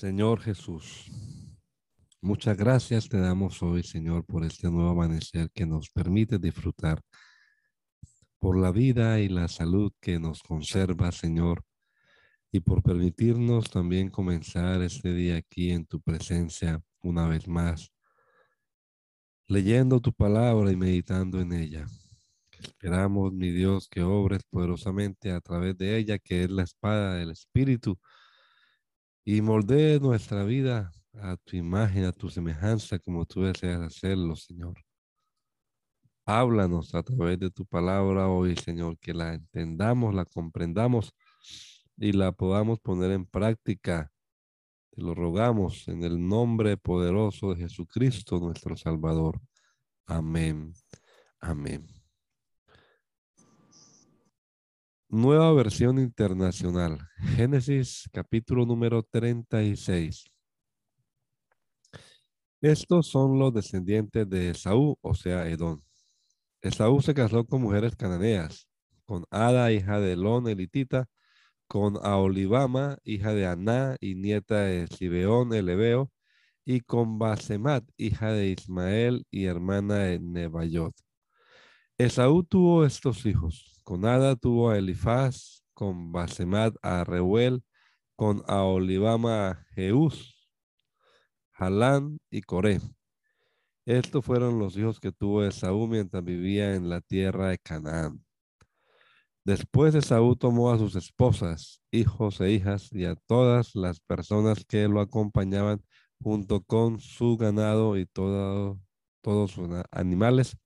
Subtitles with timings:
[0.00, 1.10] Señor Jesús,
[2.22, 7.02] muchas gracias te damos hoy, Señor, por este nuevo amanecer que nos permite disfrutar,
[8.38, 11.66] por la vida y la salud que nos conserva, Señor,
[12.50, 17.92] y por permitirnos también comenzar este día aquí en tu presencia una vez más,
[19.48, 21.84] leyendo tu palabra y meditando en ella.
[22.58, 27.32] Esperamos, mi Dios, que obres poderosamente a través de ella, que es la espada del
[27.32, 28.00] Espíritu,
[29.24, 34.74] y moldee nuestra vida a tu imagen, a tu semejanza, como tú deseas hacerlo, Señor.
[36.24, 41.12] Háblanos a través de tu palabra hoy, Señor, que la entendamos, la comprendamos
[41.96, 44.12] y la podamos poner en práctica.
[44.90, 49.40] Te lo rogamos en el nombre poderoso de Jesucristo, nuestro Salvador.
[50.06, 50.72] Amén.
[51.40, 51.99] Amén.
[55.12, 57.00] Nueva versión internacional.
[57.34, 60.24] Génesis capítulo número 36.
[62.60, 65.82] Estos son los descendientes de Esaú, o sea, Edón.
[66.62, 68.68] Esaú se casó con mujeres cananeas,
[69.04, 71.08] con Ada, hija de Elón, elitita,
[71.66, 76.12] con Aolibama, hija de Aná y nieta de Sibeón, el Ebeo,
[76.64, 80.94] y con Basemat, hija de Ismael y hermana de Nebayot.
[81.98, 83.79] Esaú tuvo estos hijos.
[83.90, 87.64] Con Ada tuvo a Elifaz, con Basemat a Reuel,
[88.14, 90.48] con Aolibama a Jeús,
[91.54, 92.80] Halán y Coré.
[93.84, 98.24] Estos fueron los hijos que tuvo Esaú mientras vivía en la tierra de Canaán.
[99.44, 104.86] Después Esaú tomó a sus esposas, hijos e hijas y a todas las personas que
[104.86, 105.84] lo acompañaban
[106.22, 108.78] junto con su ganado y todos
[109.50, 110.56] sus animales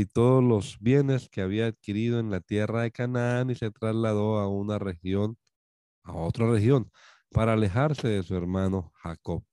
[0.00, 4.38] y todos los bienes que había adquirido en la tierra de Canaán y se trasladó
[4.38, 5.36] a una región,
[6.04, 6.90] a otra región,
[7.30, 9.44] para alejarse de su hermano Jacob.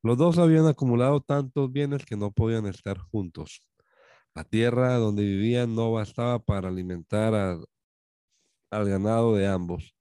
[0.00, 3.60] Los dos habían acumulado tantos bienes que no podían estar juntos.
[4.32, 9.96] La tierra donde vivían no bastaba para alimentar al ganado de ambos.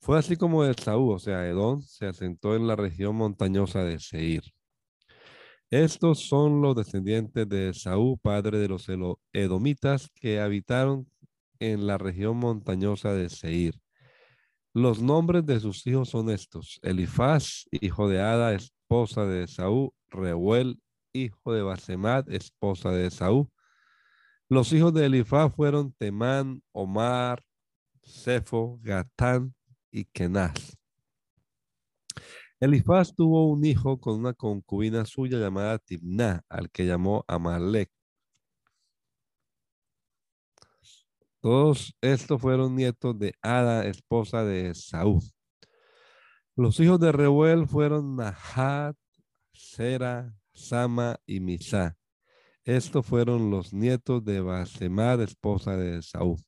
[0.00, 4.44] Fue así como Esaú, o sea, Edón, se asentó en la región montañosa de Seir.
[5.70, 8.86] Estos son los descendientes de Saúl, padre de los
[9.34, 11.06] edomitas, que habitaron
[11.58, 13.78] en la región montañosa de Seir.
[14.72, 20.80] Los nombres de sus hijos son estos: Elifaz, hijo de Ada, esposa de Saúl, Reuel,
[21.12, 23.48] hijo de Basemat, esposa de Saúl.
[24.48, 27.44] Los hijos de Elifaz fueron Temán, Omar,
[28.02, 29.54] Cefo, Gatán
[29.90, 30.77] y Kenaz.
[32.60, 37.88] Elifaz tuvo un hijo con una concubina suya llamada Timná, al que llamó Amalek.
[41.40, 45.22] Todos estos fueron nietos de Ada, esposa de Saúl.
[46.56, 48.96] Los hijos de Reuel fueron Nahat,
[49.52, 51.96] Sera, Sama y Misa.
[52.64, 56.38] Estos fueron los nietos de Basemad, esposa de Saúl.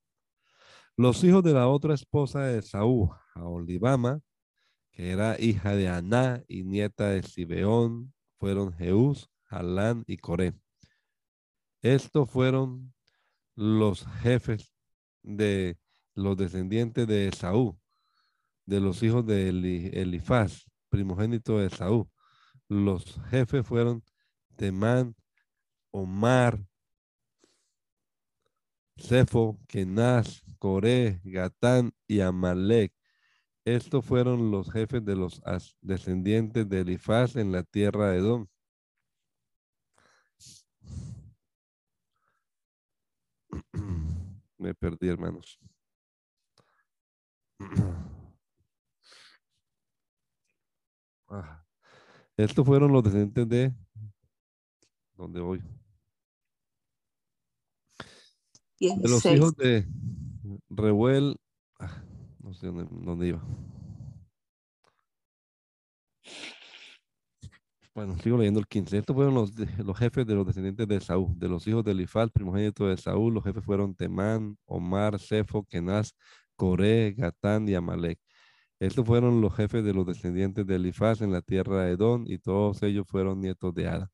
[0.96, 4.20] Los hijos de la otra esposa de Saúl, Olivama,
[4.92, 10.54] que era hija de Aná y nieta de Sibeón, fueron Jeús, Halán y Coré.
[11.82, 12.92] Estos fueron
[13.54, 14.72] los jefes
[15.22, 15.78] de
[16.14, 17.78] los descendientes de Esaú,
[18.66, 22.10] de los hijos de Elifaz, primogénito de Esaú.
[22.68, 24.02] Los jefes fueron
[24.56, 25.16] Temán,
[25.90, 26.64] Omar,
[28.96, 32.92] Cefo, Kenaz, Coré, Gatán y Amalek.
[33.64, 35.42] Estos fueron los jefes de los
[35.82, 38.46] descendientes de Elifaz en la tierra de Edom.
[44.58, 45.58] Me perdí, hermanos.
[51.32, 51.64] Ah.
[52.36, 53.72] Estos fueron los descendientes de
[55.14, 55.62] donde voy.
[58.80, 59.86] De los hijos de
[60.70, 61.39] Reuel, ah,
[62.58, 63.42] dónde, iba.
[67.94, 68.98] Bueno, sigo leyendo el 15.
[68.98, 69.52] Estos fueron los,
[69.98, 73.34] jefes de los descendientes de Saúl, de los hijos de Elifaz, primogénito de Saúl.
[73.34, 76.12] Los jefes fueron Temán, Omar, Cefo, Kenaz,
[76.56, 78.18] Coré, Gatán y Amalek.
[78.80, 82.38] Estos fueron los jefes de los descendientes de Elifaz en la tierra de Edón, y
[82.38, 84.10] todos ellos fueron nietos de Ada.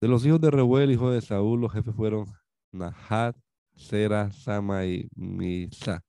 [0.00, 2.26] De los hijos de Reuel, hijo de Saúl, los jefes fueron
[2.70, 3.36] Nahat,
[3.74, 6.04] Sera, Sama y Misa.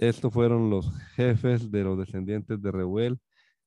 [0.00, 3.20] Estos fueron los jefes de los descendientes de Reuel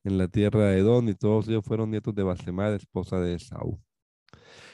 [0.03, 3.79] en la tierra de Edón, y todos ellos fueron nietos de Basemad, esposa de Saúl.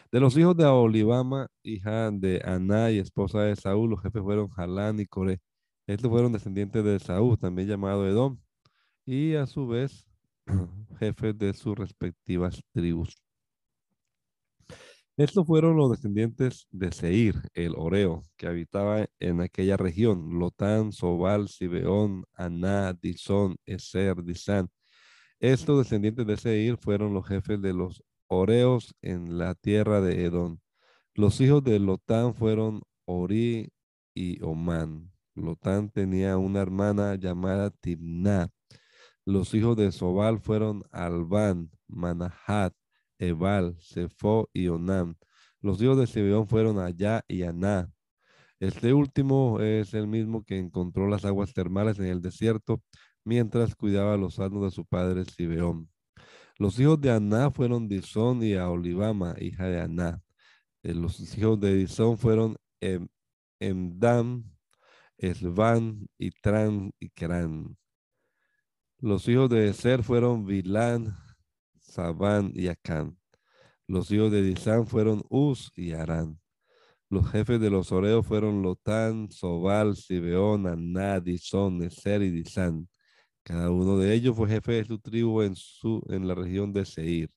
[0.09, 4.47] De los hijos de Olivama, hija de Aná y esposa de Saúl, los jefes fueron
[4.47, 5.41] Jalán y Coré.
[5.85, 8.39] Estos fueron descendientes de Saúl, también llamado Edom.
[9.05, 10.07] Y a su vez,
[10.99, 13.17] jefes de sus respectivas tribus.
[15.19, 21.49] Estos fueron los descendientes de Seir, el Oreo, que habitaba en aquella región, Lotán, Sobal,
[21.49, 24.69] Sibeón, Aná, Disón, Eser, Disán.
[25.41, 30.59] Estos descendientes de Seir fueron los jefes de los Oreos en la tierra de Edom.
[31.15, 33.73] Los hijos de Lotán fueron Ori
[34.13, 35.11] y Omán.
[35.35, 38.47] Lotán tenía una hermana llamada Timná.
[39.25, 42.73] Los hijos de Sobal fueron Albán, Manahat,
[43.19, 45.15] Ebal, Sefo y Onam.
[45.61, 47.91] Los hijos de Sibeón fueron Allá y Aná.
[48.59, 52.81] Este último es el mismo que encontró las aguas termales en el desierto
[53.23, 55.89] mientras cuidaba los asnos de su padre Sibeón.
[56.57, 60.21] Los hijos de Aná fueron Disón y Aolibama, hija de Aná.
[60.83, 63.07] Eh, los hijos de Disón fueron em,
[63.59, 64.43] Emdam,
[65.17, 66.07] Esvan,
[66.41, 67.77] Tran y Keran.
[69.01, 71.15] Los hijos de Eser fueron Vilán,
[71.99, 73.17] Sabán y Acán.
[73.85, 76.39] Los hijos de Disán fueron Uz y Arán.
[77.09, 82.87] Los jefes de los oreos fueron Lotán, Sobal, Sibeón, Aná, Disón, Eser y Disán.
[83.43, 86.85] Cada uno de ellos fue jefe de su tribu en, su, en la región de
[86.85, 87.29] Seir.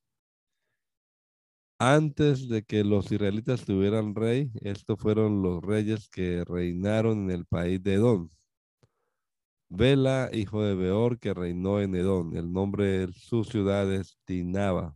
[1.77, 7.45] Antes de que los israelitas tuvieran rey, estos fueron los reyes que reinaron en el
[7.45, 8.29] país de Edom.
[9.75, 12.35] Bela, hijo de Beor, que reinó en Edom.
[12.37, 14.95] El nombre de su ciudad es Tinaba.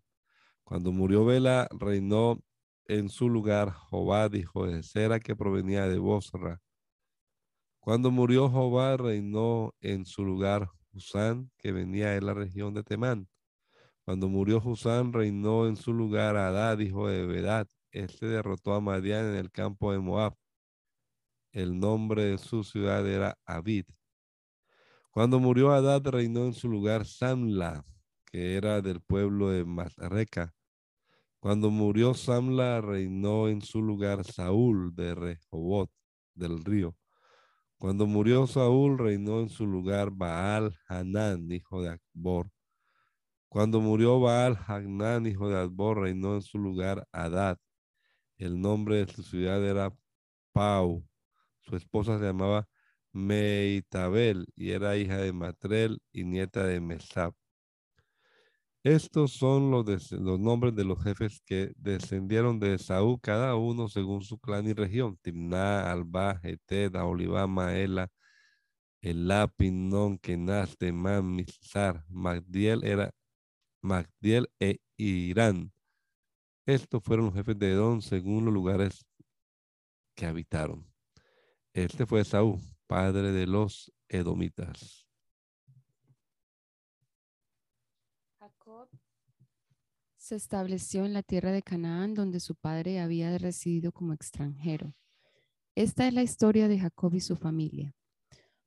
[0.64, 2.40] Cuando murió Bela, reinó
[2.86, 6.62] en su lugar Jobad, hijo de Sera, que provenía de Bosra.
[7.80, 13.28] Cuando murió Jobad, reinó en su lugar Husán, que venía de la región de Temán.
[14.06, 17.68] Cuando murió Husán, reinó en su lugar Adad, hijo de Bedad.
[17.90, 20.36] Este derrotó a Madián en el campo de Moab.
[21.52, 23.86] El nombre de su ciudad era Abid.
[25.18, 27.84] Cuando murió Adad, reinó en su lugar Samla,
[28.32, 30.54] que era del pueblo de Masreca.
[31.40, 35.90] Cuando murió Samla, reinó en su lugar Saúl de Rehobot,
[36.36, 36.96] del río.
[37.80, 42.52] Cuando murió Saúl, reinó en su lugar Baal Hanán, hijo de Akbor.
[43.50, 47.58] Cuando murió Baal Hanán, hijo de Akbor, reinó en su lugar Adad.
[48.38, 49.92] El nombre de su ciudad era
[50.52, 51.04] Pau.
[51.62, 52.68] Su esposa se llamaba
[53.18, 57.34] Meitabel y era hija de Matrel y nieta de Mesab.
[58.84, 64.38] Estos son los, nombres de los jefes que descendieron de Saúl, cada uno según su
[64.38, 65.18] clan y región.
[65.22, 68.10] Timná, Alba, Geted, Olivá, Maela,
[69.02, 73.12] Elá, Pinón, Kenaz, Temán, Mizar, Magdiel era
[73.82, 75.74] Magdiel e Irán.
[76.66, 79.06] Estos fueron los jefes de Edom según los lugares
[80.16, 80.86] que habitaron.
[81.74, 85.08] Este fue Saúl padre de los edomitas.
[88.40, 88.90] Jacob
[90.16, 94.94] se estableció en la tierra de Canaán, donde su padre había residido como extranjero.
[95.76, 97.94] Esta es la historia de Jacob y su familia.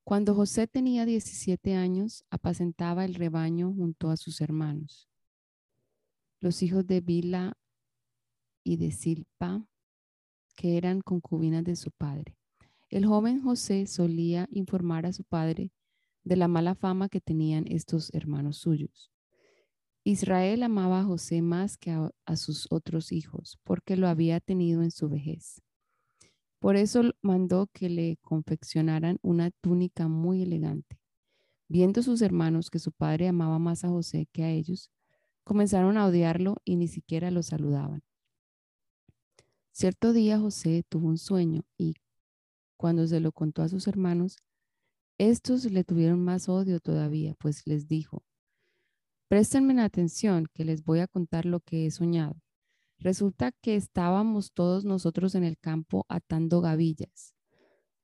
[0.04, 5.08] Cuando José tenía 17 años, apacentaba el rebaño junto a sus hermanos.
[6.40, 7.58] Los hijos de Bila
[8.64, 9.66] y de Silpa,
[10.56, 12.39] que eran concubinas de su padre.
[12.90, 15.70] El joven José solía informar a su padre
[16.24, 19.12] de la mala fama que tenían estos hermanos suyos.
[20.02, 24.90] Israel amaba a José más que a, sus otros hijos, porque lo había tenido en
[24.90, 25.62] su vejez.
[26.58, 30.98] Por eso mandó que le confeccionaran una túnica muy elegante.
[31.68, 34.90] Viendo sus hermanos que su padre amaba más a José que a ellos,
[35.44, 38.02] comenzaron a odiarlo y ni siquiera lo saludaban.
[39.70, 41.94] Cierto día José tuvo un sueño y
[42.80, 44.38] cuando se lo contó a sus hermanos,
[45.18, 48.24] estos le tuvieron más odio todavía, pues les dijo,
[49.28, 52.40] préstenme atención que les voy a contar lo que he soñado.
[52.98, 57.34] Resulta que estábamos todos nosotros en el campo atando gavillas.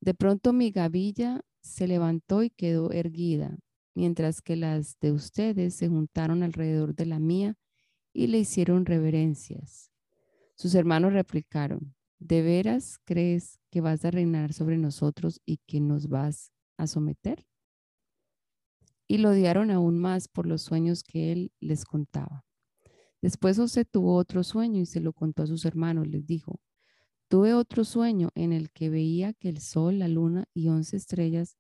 [0.02, 3.56] De pronto mi gavilla se levantó y quedó erguida,
[3.95, 7.56] mientras que las de ustedes se juntaron alrededor de la mía
[8.12, 9.90] y le hicieron reverencias.
[10.54, 16.08] Sus hermanos replicaron, ¿De veras crees que vas a reinar sobre nosotros y que nos
[16.08, 17.46] vas a someter?
[19.06, 22.44] Y lo odiaron aún más por los sueños que él les contaba.
[23.20, 26.08] Después José tuvo otro sueño y se lo contó a sus hermanos.
[26.08, 26.61] Les dijo,
[27.28, 31.56] tuve otro sueño en el que veía que el sol, la luna y once estrellas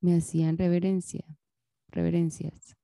[0.00, 1.24] me hacían reverencia,
[1.88, 2.76] reverencias.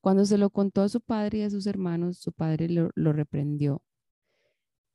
[0.00, 3.12] Cuando se lo contó a su padre y a sus hermanos, su padre lo, lo
[3.12, 3.82] reprendió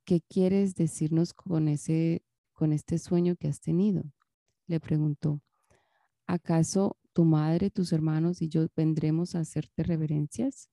[0.04, 4.04] ¿qué quieres decirnos con, ese, con este sueño que has tenido?
[4.66, 5.40] Le preguntó.
[6.26, 10.70] ¿Acaso tu madre, tus hermanos y yo vendremos a hacerte reverencias?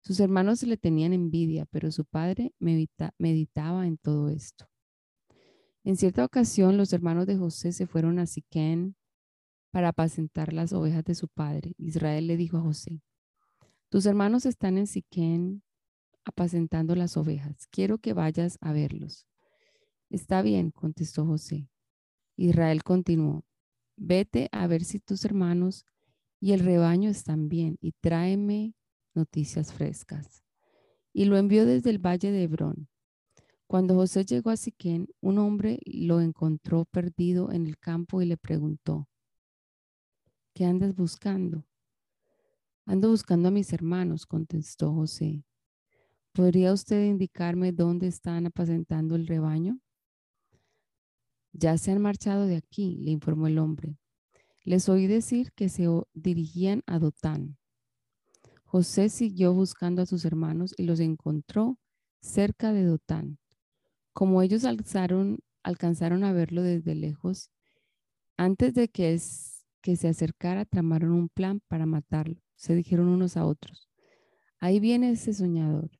[0.00, 4.66] Sus hermanos le tenían envidia, pero su padre meditaba en todo esto.
[5.84, 8.96] En cierta ocasión, los hermanos de José se fueron a Siquén
[9.70, 11.74] para apacentar las ovejas de su padre.
[11.78, 13.00] Israel le dijo a José,
[13.88, 15.62] tus hermanos están en Siquén
[16.24, 17.66] apacentando las ovejas.
[17.70, 19.26] Quiero que vayas a verlos.
[20.10, 21.68] Está bien, contestó José.
[22.36, 23.44] Israel continuó,
[23.96, 25.84] vete a ver si tus hermanos
[26.40, 28.74] y el rebaño están bien y tráeme
[29.14, 30.44] noticias frescas.
[31.12, 32.88] Y lo envió desde el valle de Hebrón.
[33.66, 38.36] Cuando José llegó a Siquén, un hombre lo encontró perdido en el campo y le
[38.38, 39.08] preguntó,
[40.54, 41.66] ¿qué andas buscando?
[42.86, 45.44] Ando buscando a mis hermanos, contestó José.
[46.38, 49.80] ¿Podría usted indicarme dónde están apacentando el rebaño?
[51.50, 53.96] Ya se han marchado de aquí, le informó el hombre.
[54.62, 57.58] Les oí decir que se dirigían a Dotán.
[58.62, 61.76] José siguió buscando a sus hermanos y los encontró
[62.20, 63.40] cerca de Dotán.
[64.12, 67.50] Como ellos alcanzaron a verlo desde lejos,
[68.36, 72.40] antes de que se acercara, tramaron un plan para matarlo.
[72.54, 73.88] Se dijeron unos a otros,
[74.60, 75.90] ahí viene ese soñador.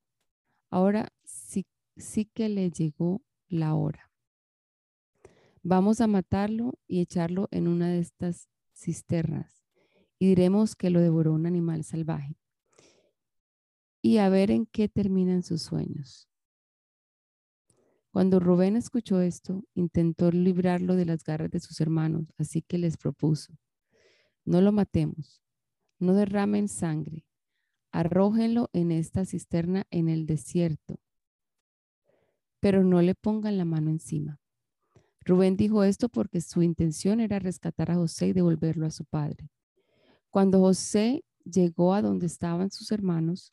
[0.70, 4.10] Ahora sí, sí que le llegó la hora.
[5.62, 9.62] Vamos a matarlo y echarlo en una de estas cisternas
[10.18, 12.37] y diremos que lo devoró un animal salvaje.
[14.02, 16.28] Y a ver en qué terminan sus sueños.
[18.10, 22.96] Cuando Rubén escuchó esto, intentó librarlo de las garras de sus hermanos, así que les
[22.96, 23.52] propuso,
[24.44, 25.42] no lo matemos,
[25.98, 27.27] no derramen sangre,
[27.92, 31.00] arrójenlo en esta cisterna en el desierto,
[32.61, 34.40] pero no le pongan la mano encima.
[35.25, 39.50] Rubén dijo esto porque su intención era rescatar a José y devolverlo a su padre.
[40.30, 43.50] Cuando José llegó a donde estaban sus hermanos,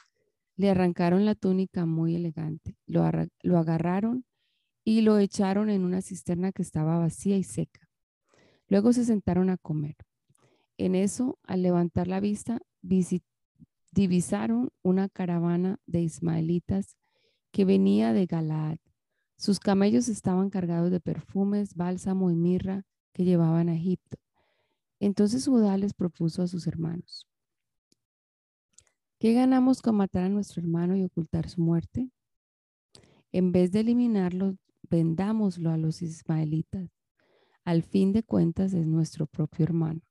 [0.55, 3.03] le arrancaron la túnica muy elegante, lo,
[3.57, 4.25] agarraron
[4.83, 7.81] y lo echaron en una cisterna que estaba vacía y seca.
[8.67, 9.95] Luego se sentaron a comer.
[10.77, 12.61] En eso, al levantar la vista,
[13.95, 16.97] divisaron una caravana de ismaelitas
[17.51, 18.77] que venía de Galaad.
[19.37, 22.83] Sus camellos estaban cargados de perfumes, bálsamo y mirra
[23.13, 24.17] que llevaban a Egipto.
[24.99, 27.25] Entonces Judá les propuso a sus hermanos,
[29.17, 32.09] ¿qué ganamos con matar a nuestro hermano y ocultar su muerte?
[33.31, 34.57] En vez de eliminarlo,
[34.89, 36.89] vendámoslo a los ismaelitas.
[37.63, 40.01] Al fin de cuentas es nuestro propio hermano.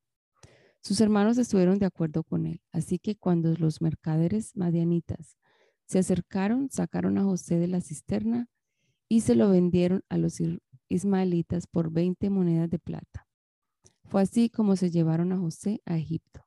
[0.84, 5.38] Sus hermanos estuvieron de acuerdo con él, así que cuando los mercaderes madianitas
[5.86, 8.50] se acercaron, sacaron a José de la cisterna
[9.08, 10.42] y se lo vendieron a los
[10.90, 13.26] ismaelitas por 20 monedas de plata.
[14.04, 16.44] Fue así como se llevaron a José a Egipto.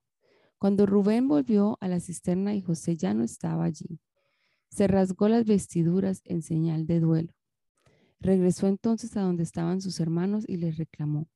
[0.60, 4.00] Cuando Rubén volvió a la cisterna y José ya no estaba allí,
[4.70, 7.34] se rasgó las vestiduras en señal de duelo.
[8.20, 11.28] Regresó entonces a donde estaban sus hermanos y les reclamó,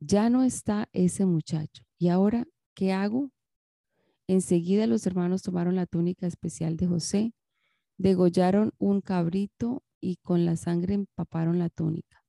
[0.00, 1.84] ya no está ese muchacho.
[2.02, 3.30] ¿Y ahora qué hago?
[4.26, 7.32] Enseguida los hermanos tomaron la túnica especial de José,
[7.96, 12.24] degollaron un cabrito y con la sangre empaparon la túnica.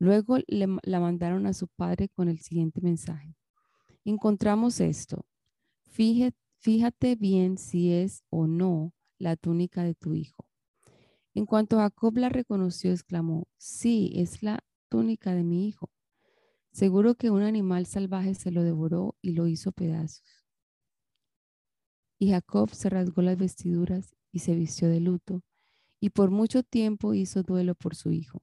[0.00, 3.36] Luego la mandaron a su padre con el siguiente mensaje.
[4.04, 5.24] Encontramos esto.
[5.84, 10.48] Fíjate, fíjate bien si es o no la túnica de tu hijo.
[11.34, 15.93] En cuanto Jacob la reconoció, exclamó, sí, es la túnica de mi hijo.
[16.74, 20.44] Seguro que un animal salvaje se lo devoró y lo hizo pedazos.
[22.18, 25.44] Y Jacob se rasgó las vestiduras y se vistió de luto,
[26.00, 28.42] y por mucho tiempo hizo duelo por su hijo.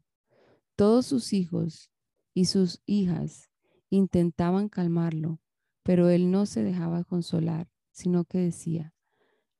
[0.78, 1.92] Todos sus hijos
[2.34, 3.50] y sus hijas
[3.90, 5.42] intentaban calmarlo,
[5.84, 8.96] pero él no se dejaba consolar, sino que decía,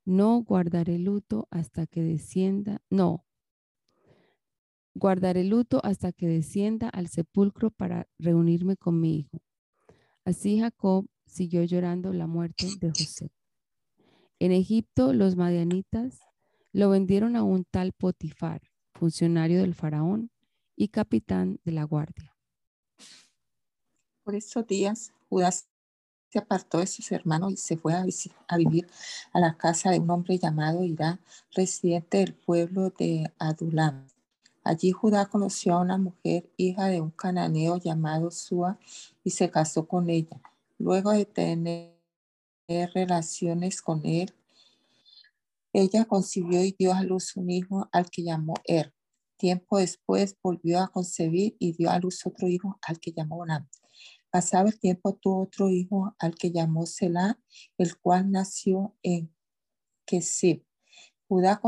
[0.06, 3.26] no guardaré luto hasta que descienda, no,
[4.94, 9.40] Guardaré luto hasta que descienda al sepulcro para reunirme con mi hijo.
[10.24, 13.30] Así Jacob siguió llorando la muerte de José.
[14.38, 16.20] En Egipto, los madianitas
[16.72, 18.60] lo vendieron a un tal Potifar,
[18.94, 20.30] funcionario del faraón
[20.76, 22.34] y capitán de la guardia.
[24.24, 25.68] Por esos días, Judas
[26.30, 28.04] se apartó de sus hermanos y se fue a,
[28.48, 28.86] a, vivir
[29.32, 31.20] a la casa de un hombre llamado Irá,
[31.54, 34.11] residente del pueblo de Adulam.
[34.64, 38.78] Allí Judá conoció a una mujer, hija de un cananeo llamado Sua,
[39.24, 40.40] y se casó con ella.
[40.78, 41.92] Luego de tener
[42.94, 44.32] relaciones con él,
[45.72, 48.94] ella concibió y dio a luz un hijo al que llamó Er.
[49.36, 53.66] Tiempo después volvió a concebir y dio a luz otro hijo al que llamó Onam.
[54.30, 57.38] Pasado el tiempo tuvo otro hijo al que llamó Selah,
[57.78, 59.34] el cual nació en
[60.04, 60.64] Kesib.
[61.26, 61.60] Judá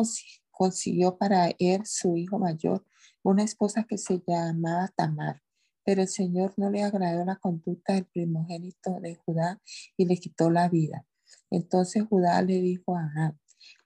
[0.54, 2.86] consiguió para él, su hijo mayor,
[3.22, 5.42] una esposa que se llamaba Tamar.
[5.84, 9.60] Pero el Señor no le agradó la conducta del primogénito de Judá
[9.96, 11.06] y le quitó la vida.
[11.50, 13.38] Entonces Judá le dijo a Abraham,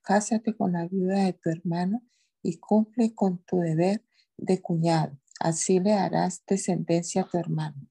[0.03, 2.03] cásate con la viuda de tu hermano
[2.43, 4.05] y cumple con tu deber
[4.37, 5.19] de cuñado.
[5.41, 7.89] Así le harás descendencia a tu hermano.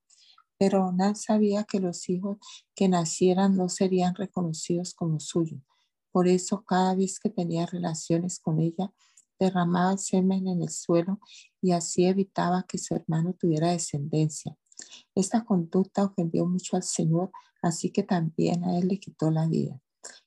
[0.58, 2.38] Pero Onán sabía que los hijos
[2.76, 5.62] que nacieran no serían reconocidos como suyos.
[6.18, 8.92] Por eso cada vez que tenía relaciones con ella,
[9.40, 11.20] derramaba semen en el suelo
[11.62, 14.58] y así evitaba que su hermano tuviera descendencia.
[15.14, 17.30] Esta conducta ofendió mucho al Señor,
[17.62, 19.80] así que también a él le quitó la vida.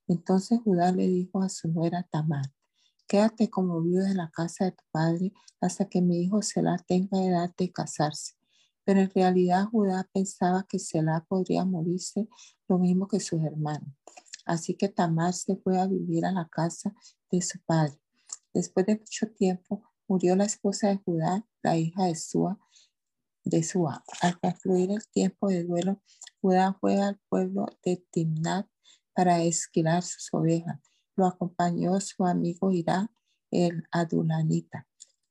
[0.07, 2.53] Entonces Judá le dijo a su nuera Tamar,
[3.09, 7.21] quédate como viuda en la casa de tu padre hasta que mi hijo Selah tenga
[7.21, 8.35] edad de casarse.
[8.85, 12.29] Pero en realidad Judá pensaba que Selah podría morirse
[12.69, 13.93] lo mismo que sus hermanos.
[14.47, 16.95] Así que Tamar se fue a vivir a la casa
[17.31, 18.01] de su padre.
[18.53, 22.59] Después de mucho tiempo murió la esposa de Judá, la hija de Sua,
[23.45, 24.03] de Sua.
[24.21, 26.03] Al concluir el tiempo de duelo,
[26.41, 28.67] Judá fue al pueblo de Timnat
[29.15, 30.81] para esquilar sus ovejas.
[31.17, 33.11] Lo acompañó su amigo Irá,
[33.51, 34.89] el adulanita.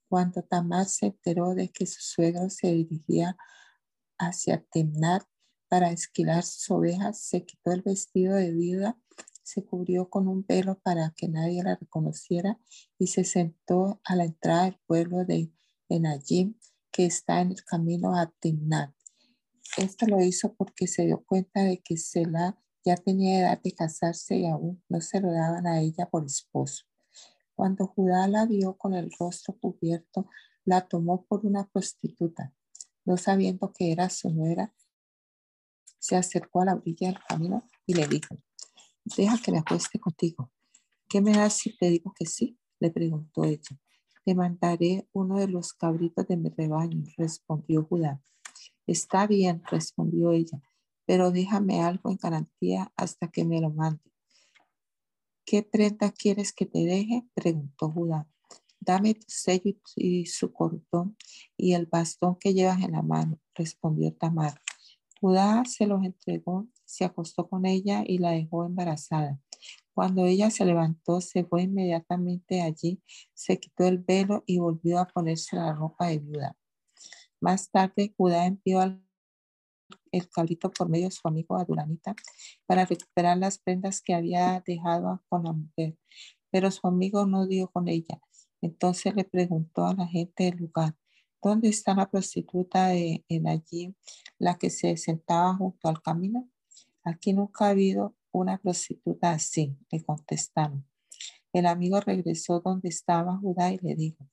[0.07, 3.37] Cuando Tamar se enteró de que su suegro se dirigía
[4.17, 5.23] hacia Timnat
[5.69, 8.97] para esquilar sus ovejas, se quitó el vestido de viuda
[9.49, 12.59] se cubrió con un velo para que nadie la reconociera
[12.99, 15.51] y se sentó a la entrada del pueblo de
[15.89, 16.55] Enajim,
[16.91, 18.93] que está en el camino a Timnat.
[19.77, 24.37] Esto lo hizo porque se dio cuenta de que Selah ya tenía edad de casarse
[24.37, 26.85] y aún no se lo daban a ella por esposo.
[27.55, 30.27] Cuando Judá la vio con el rostro cubierto,
[30.63, 32.53] la tomó por una prostituta.
[33.03, 34.73] No sabiendo que era su nuera,
[35.99, 38.37] se acercó a la orilla del camino y le dijo,
[39.03, 40.51] deja que me acueste contigo.
[41.07, 42.57] ¿Qué me das si te digo que sí?
[42.79, 43.79] Le preguntó ella.
[44.23, 48.21] Te mandaré uno de los cabritos de mi rebaño, respondió Judá.
[48.85, 50.61] Está bien, respondió ella,
[51.05, 54.01] pero déjame algo en garantía hasta que me lo mande.
[55.45, 57.27] ¿Qué prenda quieres que te deje?
[57.33, 58.27] preguntó Judá.
[58.79, 61.17] Dame tu sello y su cordón
[61.57, 64.61] y el bastón que llevas en la mano, respondió Tamar.
[65.19, 69.39] Judá se los entregó, se acostó con ella y la dejó embarazada.
[69.93, 73.01] Cuando ella se levantó, se fue inmediatamente allí,
[73.33, 76.55] se quitó el velo y volvió a ponerse la ropa de viuda.
[77.41, 79.03] Más tarde, Judá envió al
[80.11, 82.15] el cabrito por medio de su amigo Adulanita
[82.65, 85.97] para recuperar las prendas que había dejado con la mujer.
[86.51, 88.19] Pero su amigo no dio con ella.
[88.61, 90.95] Entonces le preguntó a la gente del lugar,
[91.41, 93.95] ¿Dónde está la prostituta en allí,
[94.39, 96.49] la que se sentaba junto al camino?
[97.03, 100.85] Aquí nunca ha habido una prostituta así, le contestaron.
[101.53, 104.27] El amigo regresó donde estaba Judá y le dijo,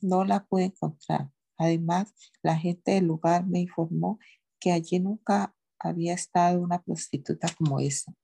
[0.00, 1.30] no la pude encontrar.
[1.58, 4.18] Además, la gente del lugar me informó
[4.58, 8.14] que allí nunca había estado una prostituta como esa.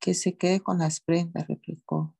[0.00, 2.16] Que se quede con las prendas, replicó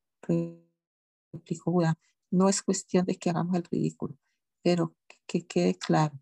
[1.65, 1.99] Judá.
[2.31, 4.17] No es cuestión de que hagamos el ridículo
[4.65, 4.97] pero
[5.27, 6.19] que quede claro,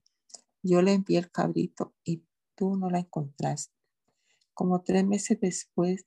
[0.62, 2.24] yo le envié el cabrito y
[2.56, 3.72] tú no la encontraste.
[4.52, 6.04] Como tres meses después,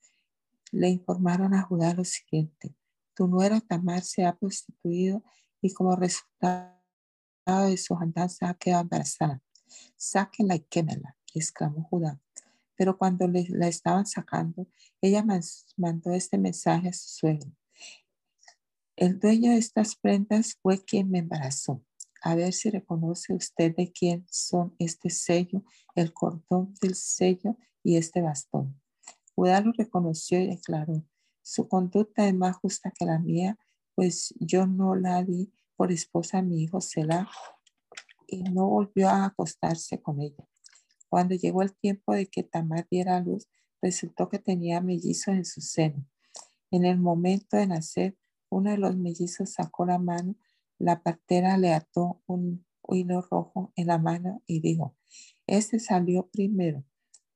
[0.71, 2.75] le informaron a Judá lo siguiente,
[3.13, 5.23] tu nuera Tamar se ha prostituido
[5.61, 6.75] y como resultado
[7.45, 9.41] de su andanza ha quedado embarazada.
[9.95, 12.19] Sáquenla y quémela, exclamó Judá.
[12.75, 14.67] Pero cuando le, la estaban sacando,
[14.99, 15.23] ella
[15.77, 17.49] mandó este mensaje a su suegro.
[18.97, 21.81] El dueño de estas prendas fue quien me embarazó
[22.25, 27.97] a ver si reconoce usted de quién son este sello, el cordón del sello y
[27.97, 28.81] este bastón.
[29.35, 31.05] Judá lo reconoció y declaró,
[31.43, 33.59] su conducta es más justa que la mía,
[33.93, 37.29] pues yo no la di por esposa a mi hijo Selah
[38.25, 40.47] y no volvió a acostarse con ella.
[41.07, 43.47] Cuando llegó el tiempo de que Tamar diera luz,
[43.83, 46.03] resultó que tenía mellizos en su seno.
[46.71, 48.17] En el momento de nacer,
[48.49, 50.35] uno de los mellizos sacó la mano
[50.79, 54.95] la partera le ató un hilo rojo en la mano y dijo,
[55.47, 56.83] este salió primero.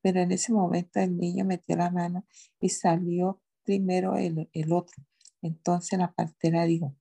[0.02, 2.26] Pero en ese momento el niño metió la mano
[2.58, 5.04] y salió primero el, otro.
[5.42, 6.96] Entonces la partera dijo,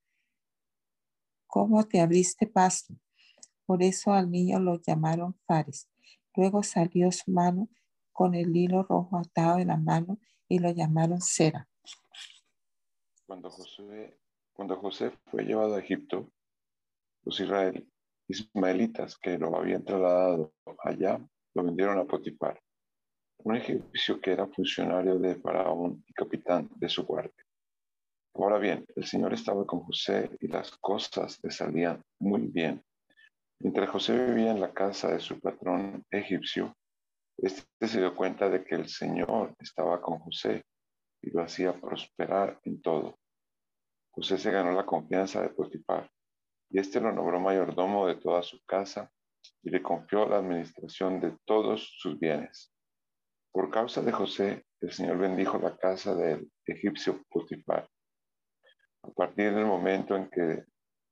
[1.47, 2.95] ¿cómo te abriste paso?
[3.65, 5.89] Por eso al niño lo llamaron Fares.
[6.35, 7.69] Luego salió su mano
[8.11, 11.69] con el hilo rojo atado en la mano y lo llamaron Sera.
[13.25, 14.19] Cuando José
[14.59, 16.33] cuando José fue llevado a Egipto,
[17.23, 17.41] los
[18.27, 21.17] ismaelitas que lo habían trasladado allá
[21.53, 22.61] lo vendieron a Potipar,
[23.37, 27.41] un egipcio que era funcionario de Faraón y capitán de su guardia.
[28.33, 32.83] Ahora bien, el Señor estaba con José y las cosas le salían muy bien.
[33.59, 36.75] Mientras José vivía en la casa de su patrón egipcio,
[37.37, 40.65] este se dio cuenta de que el Señor estaba con José
[41.21, 43.17] y lo hacía prosperar en todo.
[44.19, 46.11] José se ganó la confianza de Potifar
[46.69, 49.09] y éste lo nombró mayordomo de toda su casa
[49.63, 52.73] y le confió la administración de todos sus bienes.
[53.53, 57.89] Por causa de José, el Señor bendijo la casa del egipcio Potifar.
[59.03, 60.65] A partir del momento en que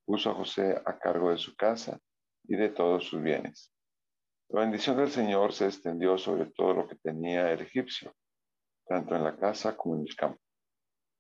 [0.06, 1.98] puso a José a cargo de su casa
[2.44, 3.72] y de todos sus bienes.
[4.50, 8.14] La bendición del Señor se extendió sobre todo lo que tenía el egipcio,
[8.86, 10.42] tanto en la casa como en el campo.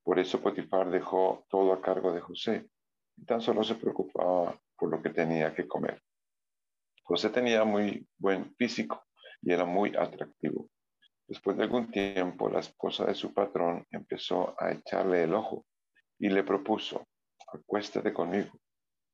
[0.07, 2.69] Por eso Potifar dejó todo a cargo de José
[3.17, 6.01] y tan solo se preocupaba por lo que tenía que comer.
[7.03, 9.03] José tenía muy buen físico
[9.41, 10.69] y era muy atractivo.
[11.27, 15.65] Después de algún tiempo, la esposa de su patrón empezó a echarle el ojo
[16.17, 17.05] y le propuso,
[17.53, 18.57] acuéstate conmigo.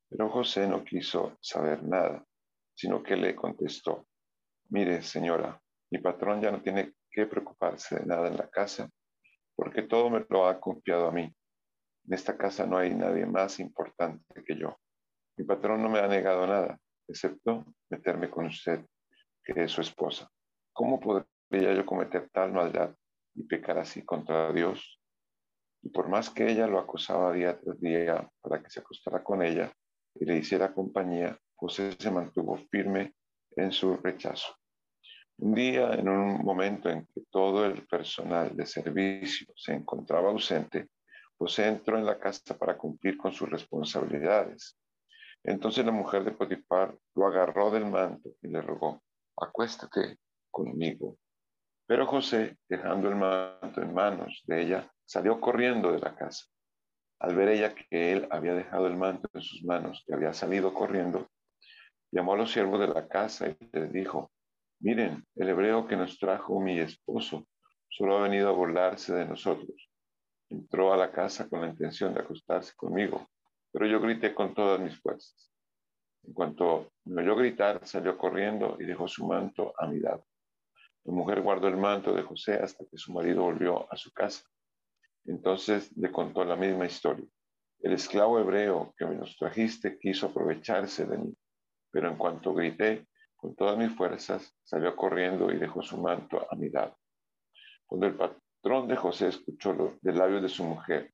[0.08, 2.24] Pero José no quiso saber nada,
[2.76, 4.06] sino que le contestó,
[4.70, 8.88] mire señora, mi patrón ya no tiene que preocuparse de nada en la casa,
[9.56, 11.24] porque todo me lo ha confiado a mí.
[12.06, 14.78] En esta casa no hay nadie más importante que yo.
[15.38, 18.86] Mi patrón no me ha negado nada, excepto meterme con usted,
[19.44, 20.30] que es su esposa.
[20.74, 22.96] ¿Cómo podría yo cometer tal maldad
[23.36, 25.00] y pecar así contra Dios?
[25.82, 29.42] Y por más que ella lo acosaba día tras día para que se acostara con
[29.42, 29.72] ella,
[30.16, 33.14] y le hiciera compañía, José se mantuvo firme
[33.56, 34.56] en su rechazo.
[35.38, 40.90] Un día, en un momento en que todo el personal de servicio se encontraba ausente,
[41.38, 44.78] José entró en la casa para cumplir con sus responsabilidades.
[45.44, 49.04] Entonces la mujer de Potifar lo agarró del manto y le rogó,
[49.36, 50.18] acuéstate
[50.50, 51.18] conmigo.
[51.86, 56.46] Pero José, dejando el manto en manos de ella, salió corriendo de la casa.
[57.20, 60.74] Al ver ella que él había dejado el manto en sus manos y había salido
[60.74, 61.30] corriendo,
[62.12, 64.32] llamó a los siervos de la casa y les dijo,
[64.84, 67.48] miren, el hebreo que nos trajo mi esposo
[67.90, 69.90] solo ha venido a burlarse de nosotros.
[70.50, 73.28] Entró a la casa con la intención de acostarse conmigo,
[73.72, 75.52] pero yo grité con todas mis fuerzas.
[76.24, 80.26] En cuanto me oyó gritar, salió corriendo y dejó su manto a mi lado.
[81.06, 84.44] La mujer guardó el manto de José hasta que su marido volvió a su casa.
[85.26, 87.26] Entonces le contó la misma historia.
[87.80, 91.34] El esclavo hebreo que me nos trajiste quiso aprovecharse de mí,
[91.92, 93.08] pero en cuanto grité
[93.44, 96.96] con todas mis fuerzas, salió corriendo y dejó su manto a mi lado.
[97.86, 101.12] Cuando el patrón de José escuchó lo, de labios de su mujer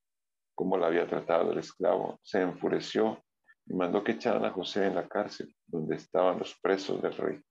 [0.53, 3.23] cómo la había tratado el esclavo, se enfureció
[3.65, 7.41] y mandó que echaran a José en la cárcel, donde estaban los presos del rey.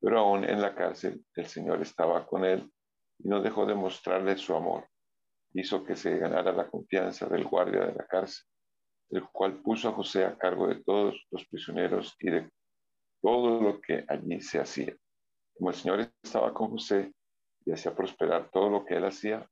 [0.00, 2.68] Pero aún en la cárcel el Señor estaba con él
[3.20, 4.88] y no dejó de mostrarle su amor
[5.52, 8.44] hizo que se ganara la confianza del guardia de la cárcel,
[9.10, 12.50] el cual puso a José a cargo de todos los prisioneros y de
[13.24, 14.94] todo lo que allí se hacía.
[15.54, 17.10] Como el Señor estaba con José
[17.64, 19.48] y hacía prosperar todo lo que él hacía,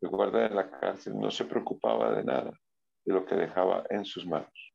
[0.00, 2.58] el guardia de la cárcel no se preocupaba de nada
[3.04, 4.74] de lo que dejaba en sus manos.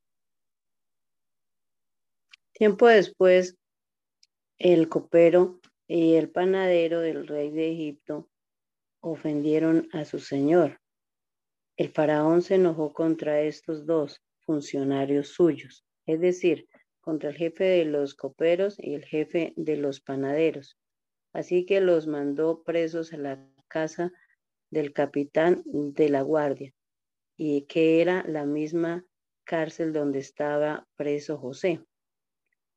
[2.53, 3.57] Tiempo después,
[4.59, 8.29] el copero y el panadero del rey de Egipto
[8.99, 10.79] ofendieron a su señor.
[11.75, 16.67] El faraón se enojó contra estos dos funcionarios suyos, es decir,
[17.07, 20.77] contra el jefe de los coperos y el jefe de los panaderos.
[21.31, 24.11] Así que los mandó presos a la casa
[24.71, 26.73] del capitán de la guardia,
[27.37, 29.05] y que era la misma
[29.45, 31.79] cárcel donde estaba preso José.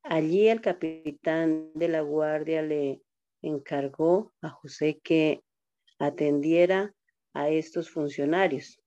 [0.01, 3.01] Allí el capitán de la guardia le
[3.41, 5.43] encargó a José que
[5.99, 6.95] atendiera
[7.33, 8.79] a estos funcionarios.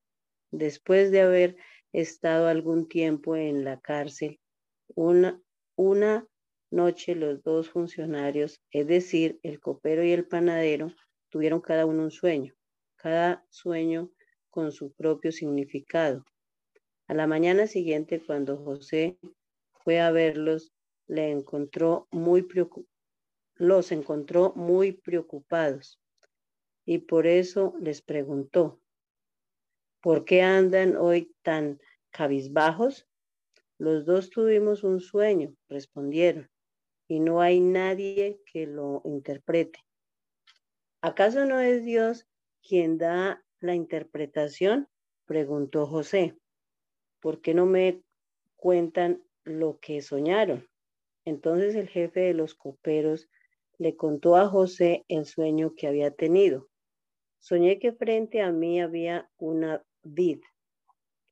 [0.50, 1.56] Después de haber
[1.92, 4.40] estado algún tiempo en la cárcel,
[4.88, 5.40] una,
[5.76, 6.26] una
[6.70, 10.92] noche los dos funcionarios, es decir, el copero y el panadero,
[11.30, 12.54] tuvieron cada uno un sueño,
[12.96, 14.10] cada sueño
[14.50, 16.24] con su propio significado.
[17.06, 19.18] A la mañana siguiente, cuando José
[19.82, 20.72] fue a verlos,
[21.06, 22.46] le encontró muy
[23.56, 26.00] los encontró muy preocupados
[26.84, 28.80] y por eso les preguntó,
[30.00, 33.06] ¿por qué andan hoy tan cabizbajos?
[33.78, 36.50] Los dos tuvimos un sueño, respondieron,
[37.08, 39.80] y no hay nadie que lo interprete.
[41.00, 42.26] ¿Acaso no es Dios
[42.62, 44.88] quien da la interpretación?
[45.26, 46.36] preguntó José.
[47.20, 48.02] ¿Por qué no me
[48.56, 50.68] cuentan lo que soñaron?
[51.24, 53.28] Entonces el jefe de los coperos
[53.78, 56.68] le contó a José el sueño que había tenido.
[57.38, 60.40] Soñé que frente a mí había una vid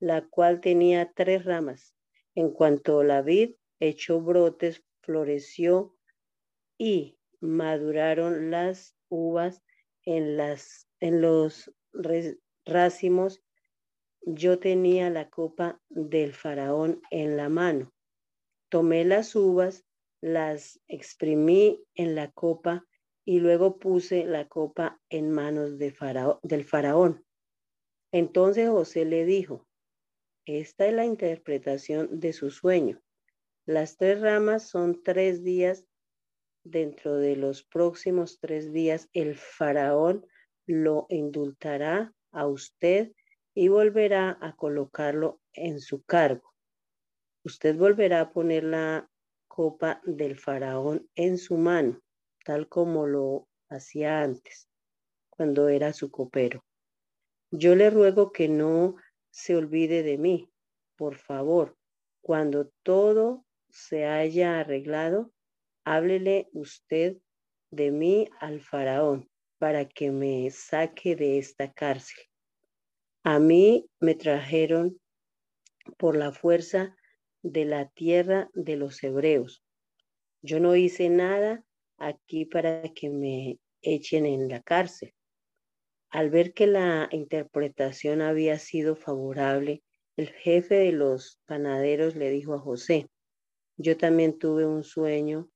[0.02, 1.94] la cual tenía tres ramas.
[2.34, 5.96] En cuanto la vid echó brotes, floreció
[6.78, 9.62] y maduraron las uvas
[10.04, 10.36] en,
[11.20, 11.72] los
[12.64, 13.42] racimos,
[14.22, 17.92] yo tenía la copa del faraón en la mano.
[18.70, 19.84] Tomé las uvas,
[20.20, 22.86] las exprimí en la copa
[23.24, 25.94] y luego puse la copa en manos de
[26.42, 27.24] del faraón.
[28.12, 29.66] Entonces José le dijo,
[30.46, 33.00] esta es la interpretación de su sueño.
[33.64, 35.86] Las tres ramas son tres días.
[36.64, 40.26] Dentro de los próximos tres días el faraón
[40.66, 43.12] lo indultará a usted
[43.54, 46.54] y volverá a colocarlo en su cargo.
[47.44, 49.10] Usted volverá a poner la
[49.48, 52.00] copa del faraón en su mano,
[52.44, 54.68] tal como lo hacía antes,
[55.28, 56.64] cuando era su copero.
[57.50, 58.96] Yo le ruego que no
[59.32, 60.48] se olvide de mí.
[60.96, 61.76] Por favor,
[62.20, 65.32] cuando todo se haya arreglado,
[65.84, 67.16] háblele usted
[67.70, 72.24] de mí al faraón para que me saque de esta cárcel.
[73.24, 75.00] A mí me trajeron
[75.96, 76.96] por la fuerza
[77.42, 79.64] de la tierra de los hebreos.
[80.42, 81.64] Yo no hice nada
[81.96, 85.14] aquí para que me echen en la cárcel.
[86.12, 89.82] Al ver que la interpretación había sido favorable,
[90.18, 93.08] el jefe de los panaderos le dijo a José,
[93.78, 95.50] yo también tuve un sueño.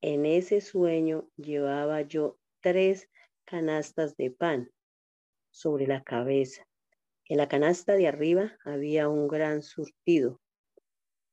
[0.00, 3.10] En ese sueño llevaba yo tres
[3.44, 4.70] canastas de pan
[5.50, 6.66] sobre la cabeza.
[7.26, 10.40] En la canasta de arriba había un gran surtido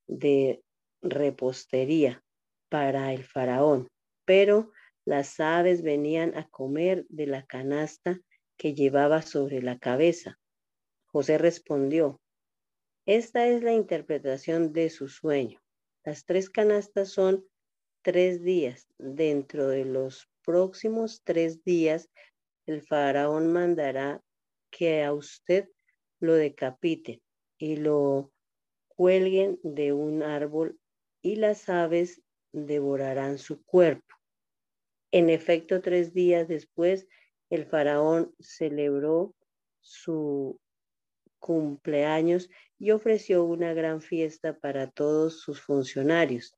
[0.05, 0.61] de
[1.01, 2.21] repostería
[2.67, 3.87] para el faraón,
[4.25, 4.73] pero
[5.05, 8.19] las aves venían a comer de la canasta
[8.57, 10.39] que llevaba sobre la cabeza.
[11.05, 12.21] José respondió,
[13.05, 15.61] esta es la interpretación de su sueño.
[16.05, 17.45] Las tres canastas son
[18.01, 18.87] tres días.
[18.97, 22.09] Dentro de los próximos tres días,
[22.65, 24.21] el faraón mandará
[24.71, 25.69] que a usted
[26.19, 27.21] lo decapiten
[27.57, 28.31] y lo
[28.87, 30.79] cuelguen de un árbol
[31.21, 34.15] y las aves devorarán su cuerpo.
[35.11, 37.07] En efecto, tres días después,
[37.55, 39.35] el faraón celebró
[39.79, 40.59] su
[41.39, 46.55] cumpleaños y ofreció una gran fiesta para todos sus funcionarios.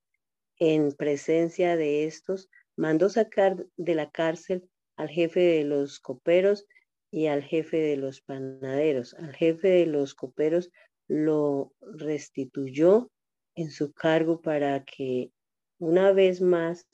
[0.57, 6.65] En presencia de estos, mandó sacar de la cárcel al jefe de los coperos
[7.11, 9.13] y al jefe de los panaderos.
[9.15, 10.71] Al jefe de los coperos
[11.07, 13.11] lo restituyó
[13.55, 15.31] en su cargo para que
[15.77, 16.87] una vez más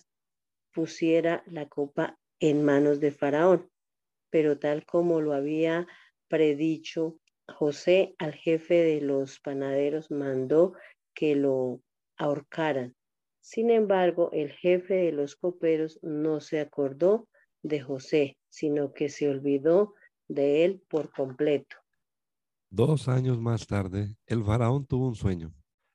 [0.73, 3.70] pusiera la copa en manos de Faraón.
[4.31, 5.87] Pero tal como lo había
[6.27, 10.73] predicho José al jefe de los panaderos mandó
[11.13, 11.81] que lo
[12.17, 12.95] ahorcaran.
[13.41, 17.27] Sin embargo, el jefe de los coperos no se acordó
[17.63, 19.93] de José, sino que se olvidó
[20.27, 21.77] de él por completo.
[22.69, 25.53] Dos años más tarde, el faraón tuvo un sueño.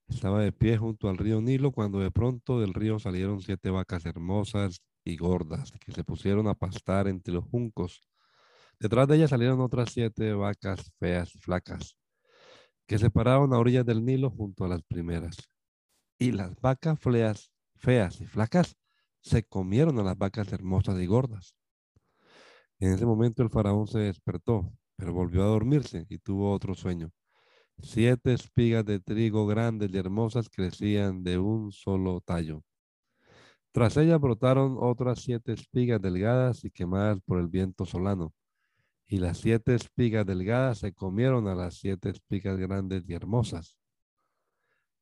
[0.09, 4.05] Estaba de pie junto al río Nilo cuando de pronto del río salieron siete vacas
[4.07, 8.03] hermosas y gordas que se pusieron a pastar entre los juncos
[8.79, 11.97] Detrás de ella salieron otras siete vacas feas y flacas,
[12.87, 15.37] que se pararon a orillas del Nilo junto a las primeras.
[16.19, 18.77] Y las vacas feas, feas y flacas
[19.23, 21.57] se comieron a las vacas hermosas y gordas.
[22.79, 27.11] En ese momento el faraón se despertó, pero volvió a dormirse y tuvo otro sueño.
[27.79, 32.63] Siete espigas de trigo grandes y hermosas crecían de un solo tallo.
[33.73, 38.35] Tras ellas brotaron otras siete espigas delgadas y quemadas por el viento solano
[39.09, 43.79] y las siete espigas delgadas se comieron a las siete espigas grandes y hermosas.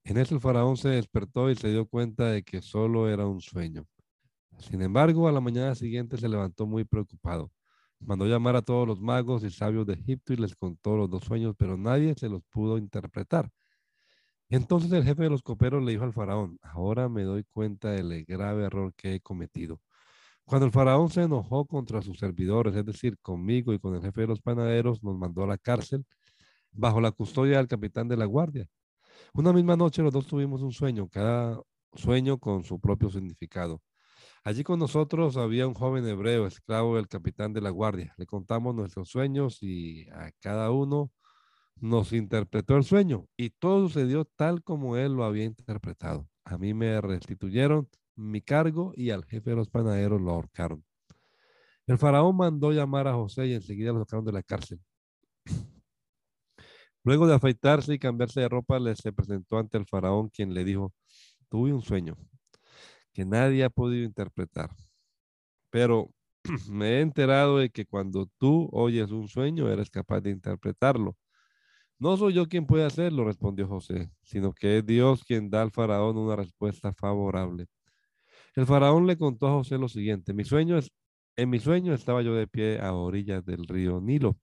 [0.04, 3.40] En eso el faraón se despertó y se dio cuenta de que solo era un
[3.40, 3.86] sueño.
[4.58, 7.50] Sin embargo, a la mañana siguiente se levantó muy preocupado.
[8.00, 11.24] Mandó llamar a todos los magos y sabios de Egipto y les contó los dos
[11.24, 13.50] sueños, pero nadie se los pudo interpretar.
[14.50, 18.24] Entonces el jefe de los coperos le dijo al faraón, ahora me doy cuenta del
[18.26, 19.80] grave error que he cometido.
[20.46, 24.22] Cuando el faraón se enojó contra sus servidores, es decir, conmigo y con el jefe
[24.22, 26.04] de los panaderos, nos mandó a la cárcel
[26.72, 28.66] bajo la custodia del capitán de la guardia.
[29.32, 31.60] Una misma noche los dos tuvimos un sueño, cada
[31.94, 33.82] sueño con su propio significado.
[34.44, 38.14] Allí con nosotros había un joven hebreo, esclavo del capitán de la guardia.
[38.18, 41.10] Le contamos nuestros sueños y a cada uno
[41.76, 46.28] nos interpretó el sueño y todo sucedió tal como él lo había interpretado.
[46.44, 50.84] A mí me restituyeron mi cargo y al jefe de los panaderos lo ahorcaron.
[51.86, 54.80] El faraón mandó llamar a José y enseguida lo sacaron de la cárcel.
[57.02, 60.64] Luego de afeitarse y cambiarse de ropa, le se presentó ante el faraón, quien le
[60.64, 60.94] dijo,
[61.50, 62.16] tuve un sueño
[63.12, 64.70] que nadie ha podido interpretar,
[65.70, 66.10] pero
[66.68, 71.16] me he enterado de que cuando tú oyes un sueño, eres capaz de interpretarlo.
[71.98, 75.70] No soy yo quien puede hacerlo, respondió José, sino que es Dios quien da al
[75.70, 77.66] faraón una respuesta favorable.
[78.56, 80.92] El faraón le contó a José lo siguiente, mi sueño es,
[81.36, 84.38] en mi sueño estaba yo de pie a orillas del río Nilo.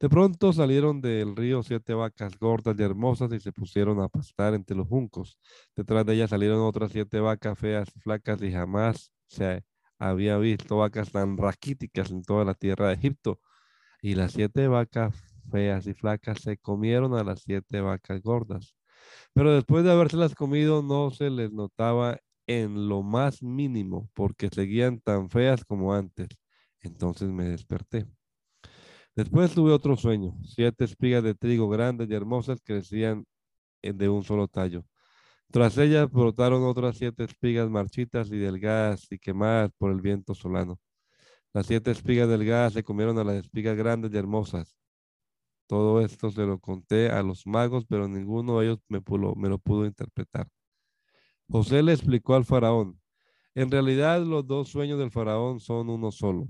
[0.00, 4.54] De pronto salieron del río siete vacas gordas y hermosas y se pusieron a pastar
[4.54, 5.38] entre los juncos.
[5.76, 9.64] Detrás de ellas salieron otras siete vacas feas y flacas y jamás se
[9.98, 13.40] había visto vacas tan raquíticas en toda la tierra de Egipto.
[14.02, 15.14] Y las siete vacas
[15.50, 18.74] feas y flacas se comieron a las siete vacas gordas.
[19.34, 22.18] Pero después de habérselas comido no se les notaba
[22.60, 26.28] en lo más mínimo porque seguían tan feas como antes.
[26.80, 28.06] Entonces me desperté.
[29.14, 30.34] Después tuve otro sueño.
[30.44, 33.24] Siete espigas de trigo grandes y hermosas crecían
[33.82, 34.84] de un solo tallo.
[35.50, 40.80] Tras ellas brotaron otras siete espigas marchitas y delgadas y quemadas por el viento solano.
[41.52, 44.76] Las siete espigas delgadas se comieron a las espigas grandes y hermosas.
[45.66, 49.00] Todo esto se lo conté a los magos, pero ninguno de ellos me,
[49.36, 50.48] me lo pudo interpretar.
[51.48, 52.98] José le explicó al faraón,
[53.54, 56.48] en realidad los dos sueños del faraón son uno solo.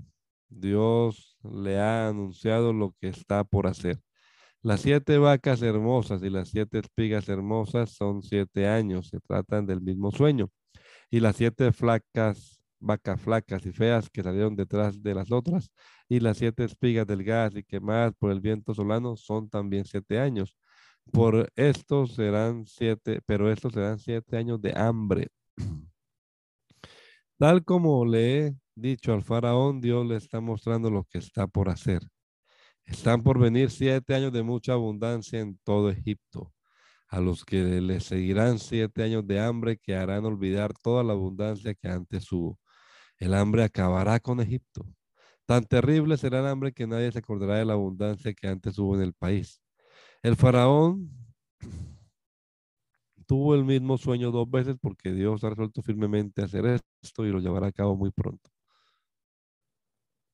[0.49, 3.99] Dios le ha anunciado lo que está por hacer.
[4.61, 9.81] Las siete vacas hermosas y las siete espigas hermosas son siete años, se tratan del
[9.81, 10.49] mismo sueño.
[11.11, 15.69] Y las siete flacas, vacas flacas y feas que salieron detrás de las otras,
[16.07, 20.55] y las siete espigas delgadas y quemadas por el viento solano son también siete años.
[21.11, 25.29] Por estos serán siete, pero estos serán siete años de hambre.
[27.37, 31.69] Tal como le he dicho al faraón, Dios le está mostrando lo que está por
[31.69, 32.01] hacer.
[32.85, 36.53] Están por venir siete años de mucha abundancia en todo Egipto,
[37.07, 41.73] a los que le seguirán siete años de hambre que harán olvidar toda la abundancia
[41.73, 42.59] que antes hubo.
[43.17, 44.85] El hambre acabará con Egipto.
[45.45, 48.95] Tan terrible será el hambre que nadie se acordará de la abundancia que antes hubo
[48.95, 49.62] en el país.
[50.23, 51.09] El faraón
[53.27, 57.39] tuvo el mismo sueño dos veces porque Dios ha resuelto firmemente hacer esto y lo
[57.39, 58.49] llevará a cabo muy pronto.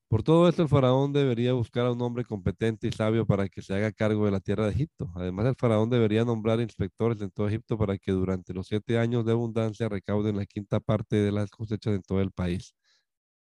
[0.08, 3.62] Por todo esto, el faraón debería buscar a un hombre competente y sabio para que
[3.62, 5.10] se haga cargo de la tierra de Egipto.
[5.16, 9.24] Además, el faraón debería nombrar inspectores en todo Egipto para que durante los siete años
[9.24, 12.74] de abundancia recauden la quinta parte de las cosechas en todo el país.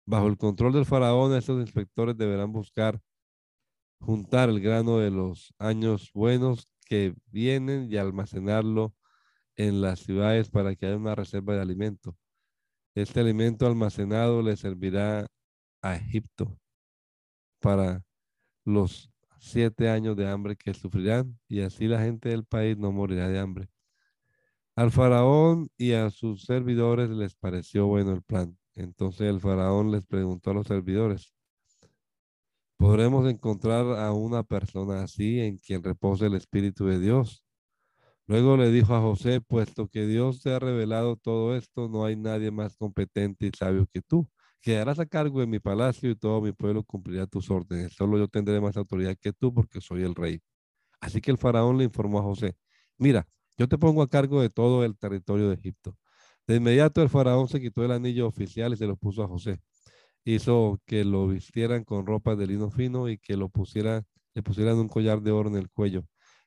[0.05, 2.99] Bajo el control del faraón, estos inspectores deberán buscar
[4.03, 8.93] juntar el grano de los años buenos que vienen y almacenarlo
[9.55, 12.17] en las ciudades para que haya una reserva de alimento.
[12.95, 15.27] Este alimento almacenado le servirá
[15.81, 16.57] a Egipto
[17.59, 18.03] para
[18.65, 23.29] los siete años de hambre que sufrirán y así la gente del país no morirá
[23.29, 23.69] de hambre.
[24.75, 28.57] Al faraón y a sus servidores les pareció bueno el plan.
[28.75, 31.32] Entonces el faraón les preguntó a los servidores,
[32.83, 37.41] ¿podremos encontrar a una persona así en quien repose el Espíritu de Dios?
[38.27, 42.17] Luego le dijo a José, puesto que Dios te ha revelado todo esto, no hay
[42.17, 44.29] nadie más competente y sabio que tú.
[44.59, 47.93] Quedarás a cargo de mi palacio y todo mi pueblo cumplirá tus órdenes.
[47.93, 50.41] Solo yo tendré más autoridad que tú porque soy el rey.
[50.99, 52.57] Así que el faraón le informó a José,
[52.97, 53.25] mira,
[53.57, 55.95] yo te pongo a cargo de todo el territorio de Egipto.
[56.47, 59.61] De inmediato el faraón se quitó el anillo oficial y se lo puso a José.
[60.25, 64.77] Hizo que lo vistieran con ropas de lino fino y que lo pusiera, le pusieran
[64.77, 66.05] un collar de oro en el cuello.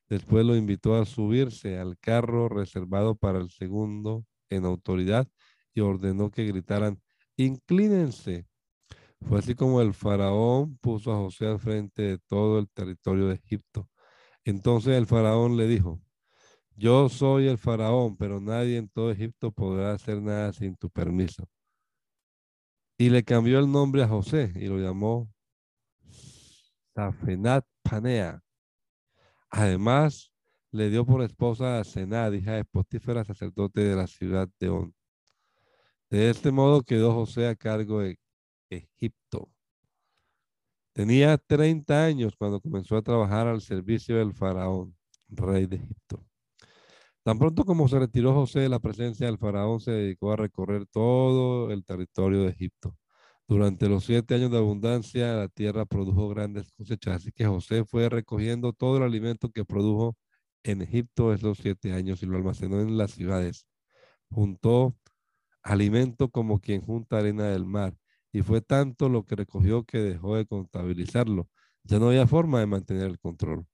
[0.09, 5.29] Después lo invitó a subirse al carro reservado para el segundo en autoridad
[5.75, 7.01] y ordenó que gritaran,
[7.37, 8.47] inclínense.
[9.21, 13.35] Fue así como el faraón puso a José al frente de todo el territorio de
[13.35, 13.89] Egipto.
[14.45, 16.01] Entonces el faraón le dijo,
[16.77, 21.49] yo soy el faraón, pero nadie en todo Egipto podrá hacer nada sin tu permiso.
[22.99, 25.29] Y le cambió el nombre a José y lo llamó
[26.95, 28.43] Safenat Panea.
[29.51, 30.33] Además,
[30.71, 34.95] le dio por esposa a Senad, hija de Potífera, sacerdote de la ciudad de On.
[36.11, 38.19] De este modo quedó José a cargo de
[38.71, 39.51] Egipto.
[40.93, 44.97] Tenía 30 años cuando comenzó a trabajar al servicio del faraón,
[45.29, 46.25] rey de Egipto.
[47.27, 50.87] Tan pronto como se retiró José de la presencia del faraón, se dedicó a recorrer
[50.87, 52.97] todo el territorio de Egipto.
[53.49, 58.09] Durante los siete años de abundancia, la tierra produjo grandes cosechas, así que José fue
[58.09, 60.17] recogiendo todo el alimento que produjo
[60.63, 63.67] en Egipto esos siete años y lo almacenó en las ciudades.
[64.31, 64.97] Juntó
[65.65, 67.97] alimento como quien junta arena del mar.
[68.33, 71.49] Y fue tanto lo que recogió que dejó de contabilizarlo.
[71.83, 73.67] Ya no había forma de mantener el control.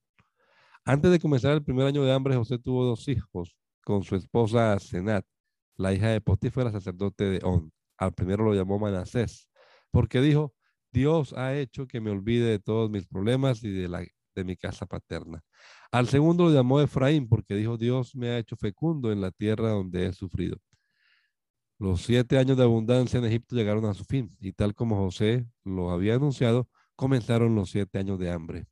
[0.84, 4.76] Antes de comenzar el primer año de hambre, José tuvo dos hijos con su esposa
[4.80, 5.24] Senat,
[5.76, 7.72] la hija de Potífera, sacerdote de On.
[7.98, 9.48] Al primero lo llamó Manasés,
[9.92, 10.54] porque dijo,
[10.90, 14.84] Dios ha hecho que me olvide de todos mis problemas y de, de mi casa
[14.86, 15.44] paterna.
[15.92, 19.70] Al segundo lo llamó Efraín, porque dijo, Dios me ha hecho fecundo en la tierra
[19.70, 20.56] donde he sufrido.
[21.78, 25.46] Los siete años de abundancia en Egipto llegaron a su fin, y tal como José
[25.64, 28.66] lo había anunciado, comenzaron los siete años de hambre,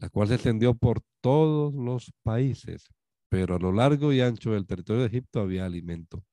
[0.00, 2.86] la cual se extendió por todos los países,
[3.28, 6.24] pero a lo largo y ancho del territorio de Egipto había alimento.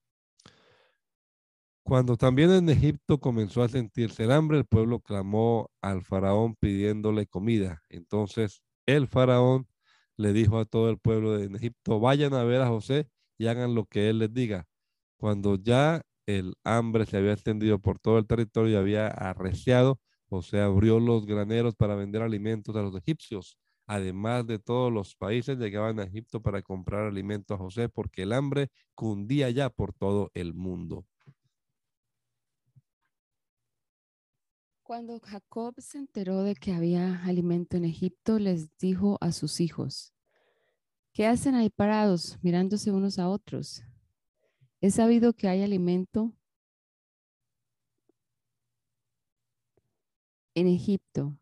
[1.83, 7.27] Cuando también en Egipto comenzó a sentirse el hambre, el pueblo clamó al faraón pidiéndole
[7.27, 7.83] comida.
[7.89, 9.67] Entonces el faraón
[10.17, 13.07] le dijo a todo el pueblo de Egipto, vayan a ver a José
[13.37, 14.65] y hagan lo que él les diga.
[15.17, 19.99] Cuando ya el hambre se había extendido por todo el territorio y había arreciado,
[20.29, 23.57] José abrió los graneros para vender alimentos a los egipcios.
[23.87, 28.33] Además de todos los países llegaban a Egipto para comprar alimento a José porque el
[28.33, 31.05] hambre cundía ya por todo el mundo.
[34.81, 40.13] Cuando Jacob se enteró de que había alimento en Egipto, les dijo a sus hijos,
[41.11, 43.83] ¿qué hacen ahí parados mirándose unos a otros?
[44.81, 46.34] He sabido que hay alimento
[50.55, 51.37] en Egipto.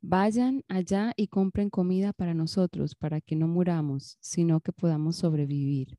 [0.00, 5.96] Vayan allá y compren comida para nosotros, para que no muramos, sino que podamos sobrevivir.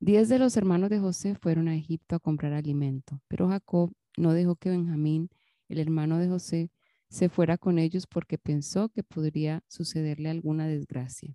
[0.00, 4.32] Diez de los hermanos de José fueron a Egipto a comprar alimento, pero Jacob no
[4.32, 5.30] dejó que Benjamín
[5.68, 6.70] el hermano de José,
[7.08, 11.34] se fuera con ellos porque pensó que podría sucederle alguna desgracia.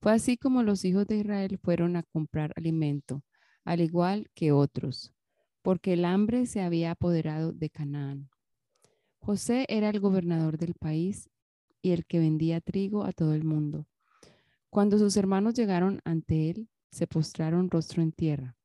[0.00, 3.22] Fue así como los hijos de Israel fueron a comprar alimento,
[3.64, 5.14] al igual que otros,
[5.62, 8.28] porque el hambre se había apoderado de Canaán.
[9.26, 11.28] José era el gobernador del país
[11.82, 13.86] y el que vendía trigo a todo el mundo.
[14.70, 18.56] Cuando sus hermanos llegaron ante él, se postraron rostro en tierra.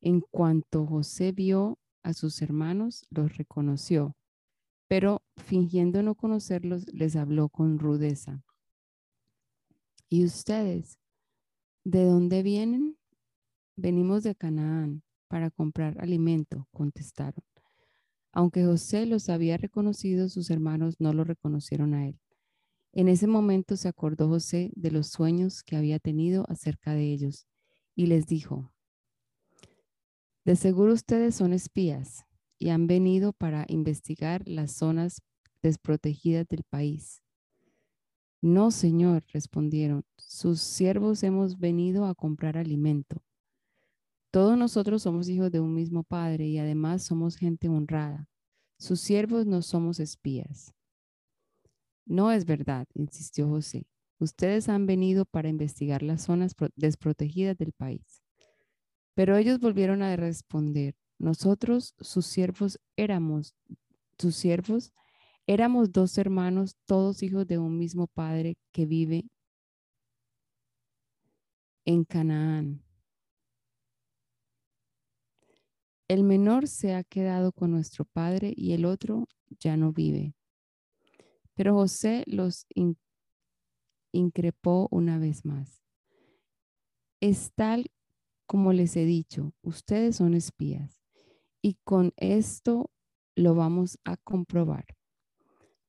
[0.00, 4.16] En cuanto José vio a sus hermanos, los reconoció
[4.90, 8.42] pero fingiendo no conocerlos, les habló con rudeza.
[10.08, 10.98] ¿Y ustedes?
[11.84, 12.98] ¿De dónde vienen?
[13.76, 17.44] Venimos de Canaán para comprar alimento, contestaron.
[18.32, 22.18] Aunque José los había reconocido, sus hermanos no lo reconocieron a él.
[22.92, 27.46] En ese momento se acordó José de los sueños que había tenido acerca de ellos
[27.94, 28.72] y les dijo,
[30.44, 32.24] de seguro ustedes son espías
[32.58, 35.22] y han venido para investigar las zonas
[35.62, 37.22] desprotegidas del país.
[38.42, 43.22] No, señor, respondieron, sus siervos hemos venido a comprar alimento.
[44.30, 48.28] Todos nosotros somos hijos de un mismo padre y además somos gente honrada.
[48.78, 50.72] Sus siervos no somos espías.
[52.06, 53.86] No es verdad, insistió José.
[54.18, 58.22] Ustedes han venido para investigar las zonas desprotegidas del país.
[59.14, 63.54] Pero ellos volvieron a responder, nosotros, sus siervos, éramos,
[64.18, 64.92] sus siervos,
[65.46, 69.24] éramos dos hermanos, todos hijos de un mismo padre que vive
[71.84, 72.82] en Canaán.
[76.10, 79.28] El menor se ha quedado con nuestro padre y el otro
[79.60, 80.34] ya no vive.
[81.54, 82.66] Pero José los
[84.10, 85.84] increpó una vez más.
[87.20, 87.92] Es tal
[88.46, 91.00] como les he dicho, ustedes son espías
[91.62, 92.90] y con esto
[93.36, 94.86] lo vamos a comprobar.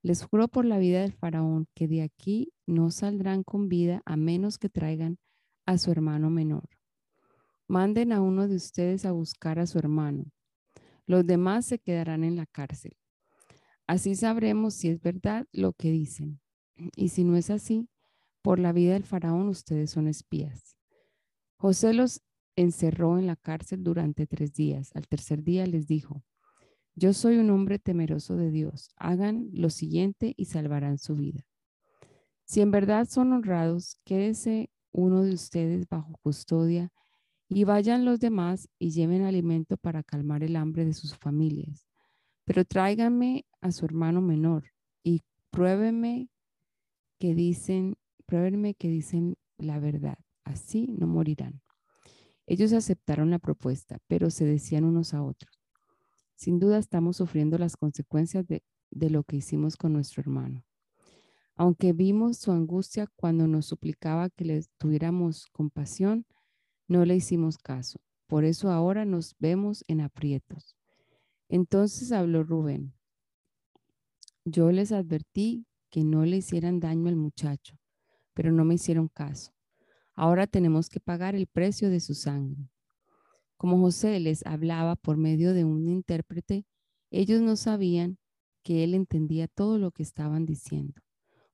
[0.03, 4.17] Les juro por la vida del faraón que de aquí no saldrán con vida a
[4.17, 5.17] menos que traigan
[5.65, 6.69] a su hermano menor.
[7.71, 10.25] Manden a uno de ustedes a buscar a su hermano.
[11.05, 12.97] Los demás se quedarán en la cárcel.
[13.87, 16.41] Así sabremos si es verdad lo que dicen.
[16.97, 17.87] Y si no es así,
[18.41, 20.75] por la vida del faraón ustedes son espías.
[21.55, 22.21] José los
[22.57, 24.91] encerró en la cárcel durante tres días.
[24.93, 26.25] Al tercer día les dijo,
[26.95, 28.89] yo soy un hombre temeroso de Dios.
[28.97, 31.45] Hagan lo siguiente y salvarán su vida.
[32.43, 36.91] Si en verdad son honrados, quédese uno de ustedes bajo custodia
[37.53, 41.85] y vayan los demás y lleven alimento para calmar el hambre de sus familias.
[42.45, 44.71] Pero tráiganme a su hermano menor
[45.03, 46.29] y pruébenme
[47.19, 50.17] que dicen, pruébenme que dicen la verdad.
[50.45, 51.61] Así no morirán.
[52.47, 55.61] Ellos aceptaron la propuesta, pero se decían unos a otros.
[56.35, 58.63] Sin duda estamos sufriendo las consecuencias de,
[59.09, 60.63] lo que hicimos con nuestro hermano.
[61.55, 66.25] Aunque vimos su angustia cuando nos suplicaba que le tuviéramos compasión,
[66.91, 68.01] no le hicimos caso.
[68.27, 70.75] Por eso ahora nos vemos en aprietos.
[71.47, 72.93] Entonces habló Rubén.
[74.43, 77.79] Yo les advertí que no le hicieran daño al muchacho,
[78.33, 79.53] pero no me hicieron caso.
[80.13, 82.69] Ahora tenemos que pagar el precio de su sangre.
[83.55, 86.65] Como José les hablaba por medio de un intérprete,
[87.09, 88.17] ellos no sabían
[88.63, 91.01] que él entendía todo lo que estaban diciendo.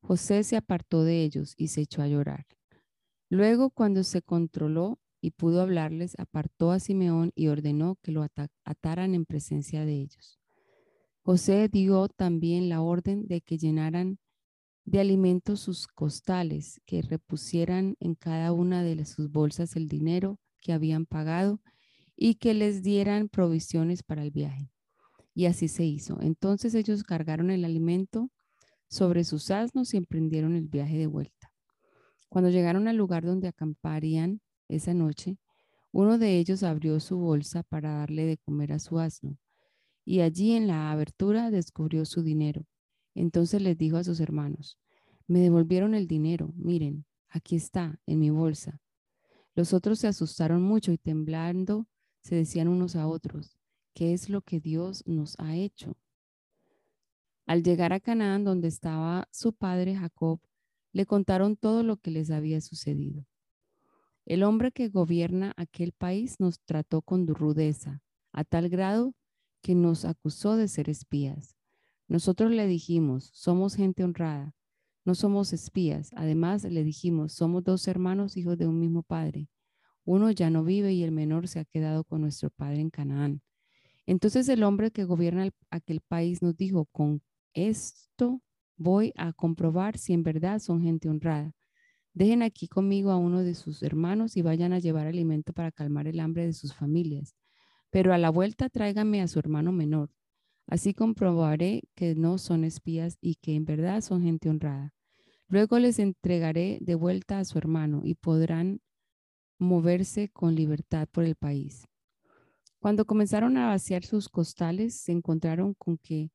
[0.02, 2.48] José se apartó de ellos y se echó a llorar.
[3.30, 8.26] Luego, cuando se controló y pudo hablarles, apartó a Simeón y ordenó que lo
[8.64, 10.40] ataran en presencia de ellos.
[11.22, 14.20] José dio también la orden de que llenaran
[14.86, 20.72] de alimentos sus costales, que repusieran en cada una de sus bolsas el dinero que
[20.72, 21.60] habían pagado
[22.16, 24.72] y que les dieran provisiones para el viaje.
[25.34, 26.22] Y así se hizo.
[26.22, 28.32] Entonces ellos cargaron el alimento
[28.88, 31.52] sobre sus asnos y emprendieron el viaje de vuelta.
[32.30, 35.38] Cuando llegaron al lugar donde acamparían esa noche,
[35.92, 39.38] uno de ellos abrió su bolsa para darle de comer a su asno,
[40.06, 42.66] y allí en la abertura descubrió su dinero.
[43.16, 44.78] Entonces les dijo a sus hermanos,
[45.28, 48.80] me devolvieron el dinero, miren, aquí está, en mi bolsa.
[49.56, 51.88] Los otros se asustaron mucho y temblando
[52.22, 53.58] se decían unos a otros,
[53.94, 55.98] ¿qué es lo que Dios nos ha hecho?
[57.46, 60.40] Al llegar a Canaán, donde estaba su padre Jacob,
[60.92, 63.26] le contaron todo lo que les había sucedido.
[64.28, 68.04] El hombre que gobierna aquel país nos trató con rudeza,
[68.34, 69.14] a tal grado
[69.62, 71.56] que nos acusó de ser espías.
[72.10, 74.54] Nosotros le dijimos, somos gente honrada,
[75.06, 76.12] no somos espías.
[76.14, 79.48] Además le dijimos, somos dos hermanos hijos de un mismo padre.
[80.04, 83.42] Uno ya no vive y el menor se ha quedado con nuestro padre en Canaán.
[84.06, 87.22] Entonces el hombre que gobierna aquel país nos dijo, con
[87.54, 88.42] esto
[88.76, 91.54] voy a comprobar si en verdad son gente honrada.
[92.18, 96.08] Dejen aquí conmigo a uno de sus hermanos y vayan a llevar alimento para calmar
[96.08, 97.36] el hambre de sus familias.
[97.92, 100.10] Pero a la vuelta tráiganme a su hermano menor.
[100.66, 104.96] Así comprobaré que no son espías y que en verdad son gente honrada.
[105.48, 108.82] Luego les entregaré de vuelta a su hermano y podrán
[109.60, 111.88] moverse con libertad por el país.
[112.80, 116.32] Cuando comenzaron a vaciar sus costales, se encontraron con que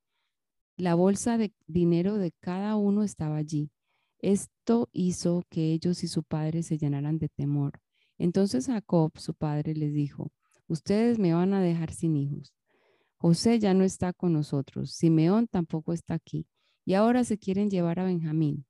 [0.77, 3.73] la bolsa de dinero de cada uno estaba allí.
[4.23, 7.81] Esto hizo que ellos y su padre se llenaran de temor.
[8.17, 10.33] Entonces Jacob, su padre, les dijo,
[10.67, 12.55] ustedes me van a dejar sin hijos.
[13.19, 16.47] José ya no está con nosotros, Simeón tampoco está aquí,
[16.85, 18.65] y ahora se quieren llevar a Benjamín.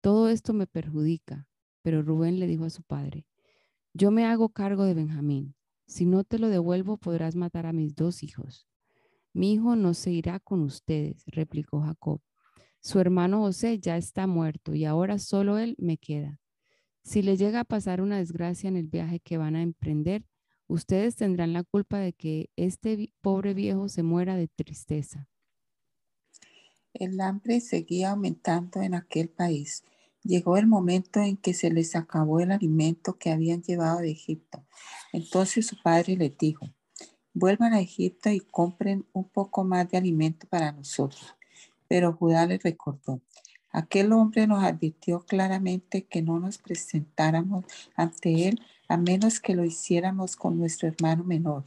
[0.00, 1.46] Todo esto me perjudica.
[1.82, 3.26] Pero Rubén le dijo a su padre,
[3.92, 5.54] yo me hago cargo de Benjamín.
[5.86, 8.66] Si no te lo devuelvo, podrás matar a mis dos hijos.
[9.34, 12.20] Mi hijo no se irá con ustedes, replicó Jacob.
[12.82, 16.40] Su hermano José ya está muerto y ahora solo él me queda.
[17.04, 20.26] Si le llega a pasar una desgracia en el viaje que van a emprender,
[20.66, 25.28] ustedes tendrán la culpa de que este pobre viejo se muera de tristeza.
[26.92, 29.82] El hambre seguía aumentando en aquel país
[30.24, 34.64] Llegó el momento en que se les acabó el alimento que habían llevado de Egipto.
[35.12, 36.66] Entonces su padre les dijo,
[37.34, 41.34] vuelvan a Egipto y compren un poco más de alimento para nosotros.
[41.92, 43.20] Pero Judá les recordó,
[43.70, 49.62] aquel hombre nos advirtió claramente que no nos presentáramos ante él a menos que lo
[49.62, 51.64] hiciéramos con nuestro hermano menor.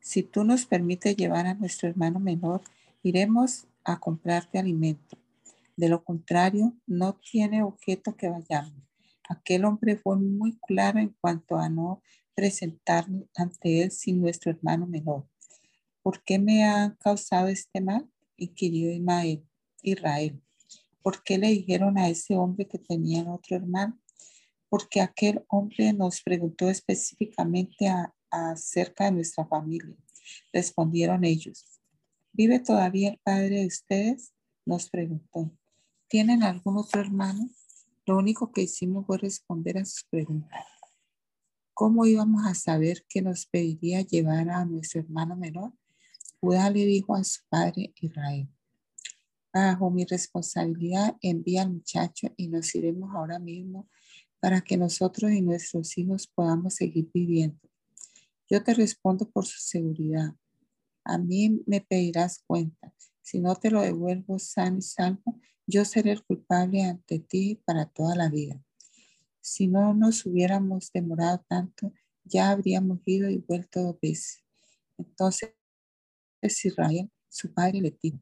[0.00, 2.62] Si tú nos permites llevar a nuestro hermano menor,
[3.02, 5.18] iremos a comprarte alimento
[5.76, 8.72] de lo contrario, no tiene objeto que vayamos.
[9.28, 12.00] Aquel hombre fue muy claro en cuanto a no
[12.34, 15.28] presentarnos ante él sin nuestro hermano menor.
[16.00, 18.08] ¿Por qué me ha causado este mal?
[18.38, 19.44] inquirió Ismael,
[19.82, 20.40] Israel.
[21.02, 23.98] ¿Por qué le dijeron a ese hombre que tenían otro hermano?
[24.68, 27.86] Porque aquel hombre nos preguntó específicamente
[28.30, 29.96] acerca de nuestra familia.
[30.52, 31.80] Respondieron ellos.
[32.32, 34.32] ¿Vive todavía el padre de ustedes?
[34.66, 35.50] Nos preguntó.
[36.08, 37.48] ¿Tienen algún otro hermano?
[38.06, 40.64] Lo único que hicimos fue responder a sus preguntas.
[41.74, 45.72] ¿Cómo íbamos a saber que nos pediría llevar a nuestro hermano menor?
[46.40, 48.48] Judá le dijo a su padre Israel,
[49.66, 53.88] bajo mi responsabilidad envía al muchacho y nos iremos ahora mismo
[54.40, 57.60] para que nosotros y nuestros hijos podamos seguir viviendo.
[58.48, 60.34] Yo te respondo por su seguridad.
[61.04, 62.94] A mí me pedirás cuenta.
[63.22, 67.86] Si no te lo devuelvo sano y salvo, yo seré el culpable ante ti para
[67.86, 68.62] toda la vida.
[69.40, 71.92] Si no nos hubiéramos demorado tanto,
[72.24, 74.44] ya habríamos ido y vuelto dos veces.
[74.96, 75.54] Entonces
[76.42, 78.18] Israel, su padre, le dijo,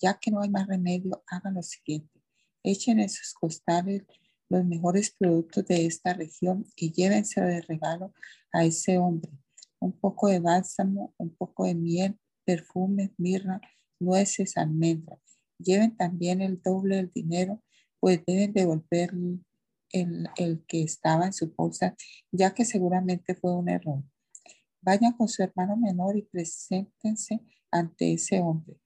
[0.00, 2.20] ya que no hay más remedio, hagan lo siguiente.
[2.62, 4.04] Echen en sus costales
[4.48, 8.14] los mejores productos de esta región y llévense de regalo
[8.52, 9.30] a ese hombre.
[9.80, 13.60] Un poco de bálsamo, un poco de miel, perfume, mirra,
[14.00, 15.20] nueces, almendras
[15.58, 17.62] Lleven también el doble del dinero,
[17.98, 19.12] pues deben devolver
[19.90, 21.96] el, el que estaba en su bolsa,
[22.30, 24.04] ya que seguramente fue un error.
[24.80, 27.40] Vayan con su hermano menor y preséntense
[27.72, 28.76] ante ese hombre.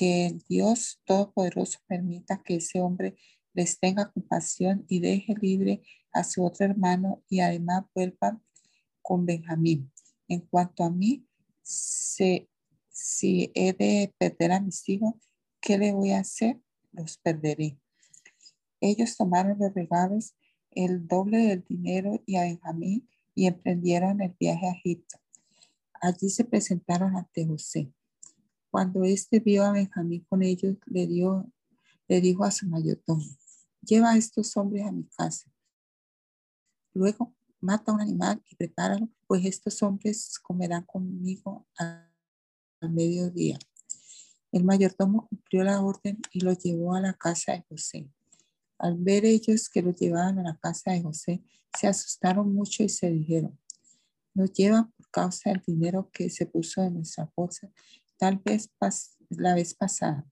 [0.00, 3.18] Que Dios Todopoderoso permita que ese hombre
[3.52, 8.40] les tenga compasión y deje libre a su otro hermano y además vuelva
[9.02, 9.92] con Benjamín.
[10.26, 11.26] En cuanto a mí,
[11.62, 15.12] si he de perder a mis hijos,
[15.60, 16.58] ¿qué le voy a hacer?
[16.92, 17.78] Los perderé.
[18.80, 20.34] Ellos tomaron los regalos,
[20.70, 25.18] el doble del dinero y a Benjamín y emprendieron el viaje a Egipto.
[26.00, 27.92] Allí se presentaron ante José.
[28.70, 31.50] Cuando éste vio a Benjamín con ellos, le, dio,
[32.06, 33.24] le dijo a su mayordomo,
[33.82, 35.50] lleva a estos hombres a mi casa.
[36.94, 43.58] Luego mata un animal y prepáralo, pues estos hombres comerán conmigo al mediodía.
[44.52, 48.10] El mayordomo cumplió la orden y lo llevó a la casa de José.
[48.78, 51.42] Al ver ellos que lo llevaban a la casa de José,
[51.78, 53.58] se asustaron mucho y se dijeron,
[54.34, 57.70] nos llevan por causa del dinero que se puso en nuestra bolsa,
[58.20, 58.70] tal vez
[59.30, 60.26] la vez pasada.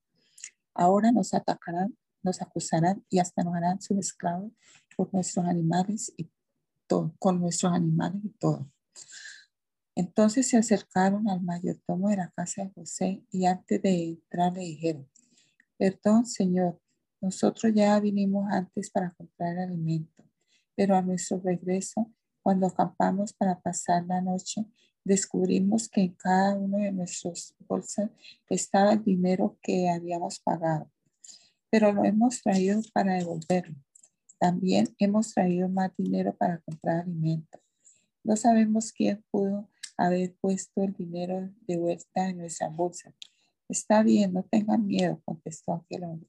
[0.75, 4.53] Ahora nos atacarán, nos acusarán y hasta nos harán sus esclavos
[4.95, 6.31] por nuestros animales y
[6.87, 8.71] todo, con nuestros animales y todo.
[9.95, 14.61] Entonces se acercaron al mayordomo de la casa de José y antes de entrar le
[14.61, 15.09] dijeron,
[15.79, 16.79] perdón, Señor,
[17.21, 20.25] nosotros ya vinimos antes para comprar alimento,
[20.77, 22.13] pero a nuestro regreso,
[22.43, 24.67] cuando acampamos para pasar la noche,
[25.09, 28.11] descubrimos que en cada uno de nuestros bolsas
[28.49, 30.91] estaba el dinero que habíamos pagado,
[31.71, 33.75] pero lo hemos traído para devolverlo.
[34.39, 37.59] También hemos traído más dinero para comprar alimento.
[38.23, 43.13] No sabemos quién pudo haber puesto el dinero de vuelta en nuestra bolsa.
[43.69, 46.29] Está bien, no tengan miedo, contestó aquel hombre.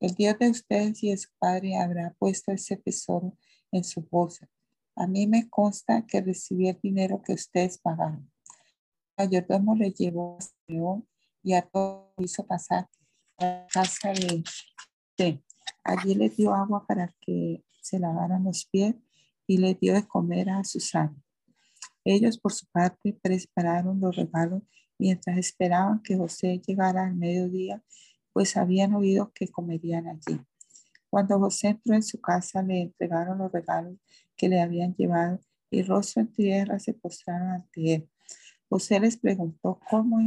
[0.00, 3.36] El Dios de ustedes y de su Padre habrá puesto ese tesoro
[3.72, 4.48] en su bolsa.
[4.96, 8.30] A mí me consta que recibí el dinero que ustedes pagaron.
[9.16, 11.02] El mayordomo le llevó a
[11.42, 12.88] y a todo hizo pasar
[13.38, 15.40] a casa de usted.
[15.82, 18.94] Allí le dio agua para que se lavaran los pies
[19.46, 21.14] y le dio de comer a Susana.
[22.04, 24.62] Ellos, por su parte, prepararon los regalos
[24.98, 27.82] mientras esperaban que José llegara al mediodía
[28.34, 30.40] pues habían oído que comerían allí.
[31.14, 33.96] Cuando José entró en su casa, le entregaron los regalos
[34.34, 35.38] que le habían llevado
[35.70, 38.10] y rostro en tierra se postraron ante él.
[38.68, 40.18] José les preguntó cómo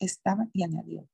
[0.00, 1.08] estaban y añadió,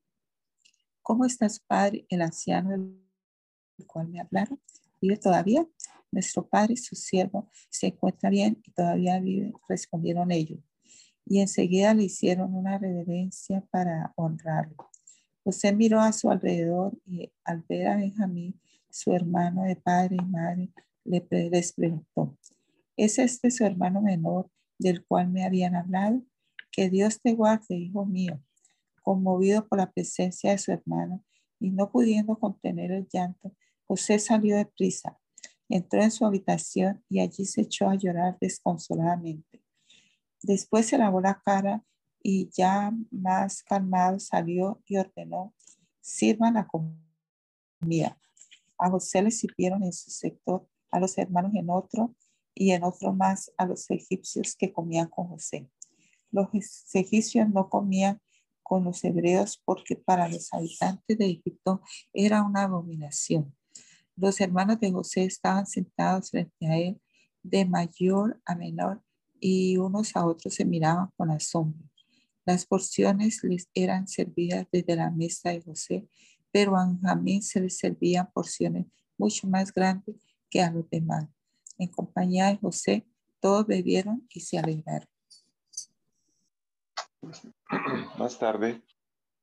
[1.03, 4.59] ¿cómo está su padre, el anciano del cual me hablaron?
[5.03, 5.69] ¿Vive todavía?
[6.11, 10.61] Nuestro padre su siervo se encuentra bien y todavía vive, respondieron ellos.
[11.27, 14.89] Y enseguida le hicieron una reverencia para honrarlo.
[15.47, 20.25] José miró a su alrededor y al ver a Benjamín, su hermano de padre y
[20.25, 20.73] madre,
[21.05, 22.37] le les preguntó,
[22.97, 26.21] ¿es este su hermano menor del cual me habían hablado?
[26.73, 28.43] Que Dios te guarde, hijo mío.
[29.03, 31.25] Conmovido por la presencia de su hermano
[31.61, 33.55] y no pudiendo contener el llanto,
[33.87, 35.17] José salió de prisa,
[35.69, 39.63] entró en su habitación y allí se echó a llorar desconsoladamente.
[40.43, 41.85] Después se lavó la cara
[42.29, 45.55] y ya más calmado salió y ordenó,
[46.01, 48.19] sirvan la comida.
[48.77, 52.17] A José le sirvieron en su sector, a los hermanos en otro
[52.53, 55.71] y en otro más a los egipcios que comían con José.
[56.33, 56.49] Los
[56.95, 58.21] egipcios no comían
[58.61, 61.81] con los hebreos porque para los habitantes de Egipto
[62.13, 63.55] era una abominación.
[64.17, 67.01] Los hermanos de José estaban sentados frente a él
[67.45, 69.01] de mayor a menor
[69.39, 71.89] y unos a otros se miraban con asombro.
[72.47, 76.09] Las porciones les eran servidas desde la mesa de José,
[76.53, 78.87] pero a Benjamín se les servían porciones
[79.19, 80.17] mucho más grandes
[80.49, 81.29] que a los demás.
[81.77, 83.05] En compañía de José,
[83.41, 85.09] todos bebieron y se alegraron.
[88.19, 88.81] Más tarde,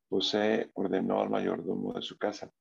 [0.10, 2.54] José ordenó al mayordomo de su casa,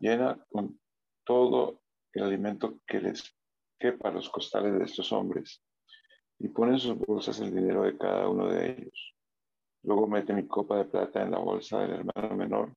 [0.00, 0.80] llena con
[1.24, 1.82] todo
[2.12, 3.36] el alimento que les
[3.78, 5.62] quepa los costales de estos hombres,
[6.38, 9.15] y pone en sus bolsas el dinero de cada uno de ellos.
[9.86, 12.74] Luego mete mi copa de plata en la bolsa del hermano menor,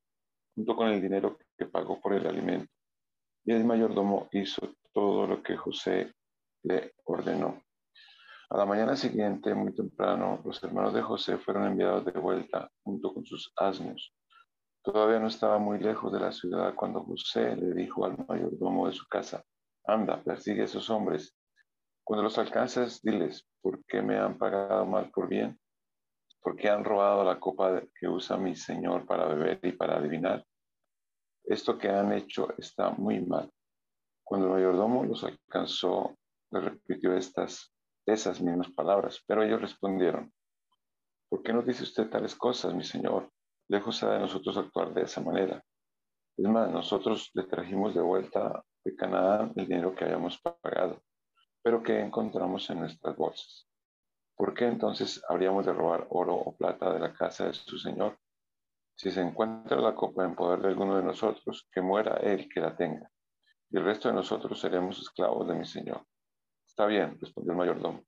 [0.56, 2.72] junto con el dinero que pagó por el alimento.
[3.46, 6.14] Y el mayordomo hizo todo lo que José
[6.64, 7.64] le ordenó.
[8.52, 13.12] A la mañana siguiente, muy temprano, los hermanos de José fueron enviados de vuelta junto
[13.12, 14.14] con sus asnos.
[14.84, 18.94] Todavía no estaba muy lejos de la ciudad cuando José le dijo al mayordomo de
[18.94, 19.44] su casa,
[19.84, 21.36] anda, persigue a esos hombres.
[22.04, 25.60] Cuando los alcances, diles, ¿por qué me han pagado mal por bien?
[26.42, 30.46] Porque han robado la copa que usa mi Señor para beber y para adivinar.
[31.44, 33.52] Esto que han hecho está muy mal.
[34.24, 36.18] Cuando el mayordomo los alcanzó,
[36.52, 37.74] le repitió estas,
[38.06, 40.32] esas mismas palabras, pero ellos respondieron,
[41.30, 43.30] ¿por qué no dice usted tales cosas, mi señor?
[43.68, 45.64] Lejos sea de nosotros actuar de esa manera.
[46.38, 51.02] Es más, nosotros le trajimos de vuelta de Canaán el dinero que habíamos pagado,
[51.62, 53.69] pero que encontramos en nuestras bolsas.
[54.40, 58.18] ¿Por qué entonces habríamos de robar oro o plata de la casa de su señor?
[58.96, 62.62] Si se encuentra la copa en poder de alguno de nosotros, que muera él que
[62.62, 63.12] la tenga,
[63.70, 66.06] y el resto de nosotros seremos esclavos de mi señor.
[66.66, 68.02] Está bien, respondió el mayordomo.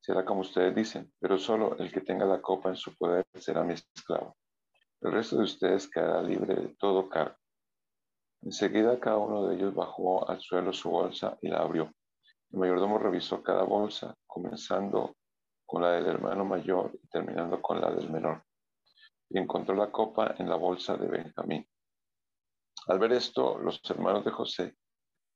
[0.00, 3.64] Será como ustedes dicen, pero solo el que tenga la copa en su poder será
[3.64, 4.36] mi esclavo.
[5.00, 7.34] El resto de ustedes quedará libre de todo cargo.
[8.42, 11.92] Enseguida cada uno de ellos bajó al suelo su bolsa y la abrió.
[12.52, 15.16] El mayordomo revisó cada bolsa, comenzando
[15.72, 18.44] con la del hermano mayor y terminando con la del menor,
[19.30, 21.66] y encontró la copa en la bolsa de Benjamín.
[22.88, 24.76] Al ver esto, los hermanos de José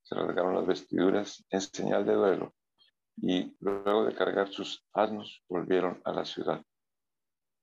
[0.02, 2.54] se rasgaron las vestiduras en señal de duelo
[3.16, 6.62] y luego de cargar sus asnos volvieron a la ciudad.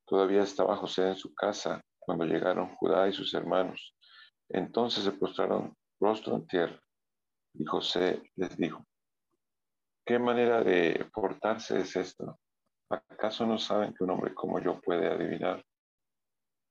[0.07, 3.95] Todavía estaba José en su casa cuando llegaron Judá y sus hermanos
[4.49, 6.81] entonces se postraron rostro en tierra
[7.53, 8.83] y José les dijo,
[10.03, 12.35] ¿qué manera de portarse es esta?
[12.93, 15.65] ¿Acaso no saben que un hombre como yo puede adivinar?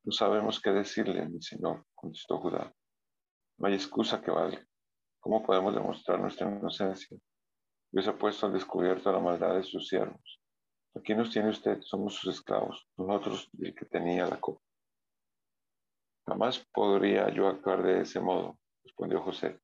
[0.05, 2.73] No sabemos qué decirle, mi señor, contestó Judá.
[3.59, 4.65] No hay excusa que valga.
[5.21, 7.17] ¿Cómo podemos demostrar nuestra inocencia?
[7.91, 10.41] Dios ha puesto al descubierto la maldad de sus siervos.
[10.95, 14.61] Aquí nos tiene usted, somos sus esclavos, nosotros el que tenía la copa.
[16.27, 19.61] Jamás podría yo actuar de ese modo, respondió José.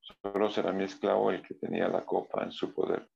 [0.00, 3.08] Solo será mi esclavo el que tenía la copa en su poder.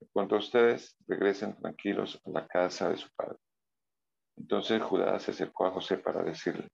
[0.00, 3.38] A ustedes, regresen tranquilos a la casa de su padre.
[4.36, 6.68] Entonces Judá se acercó a José para decirle,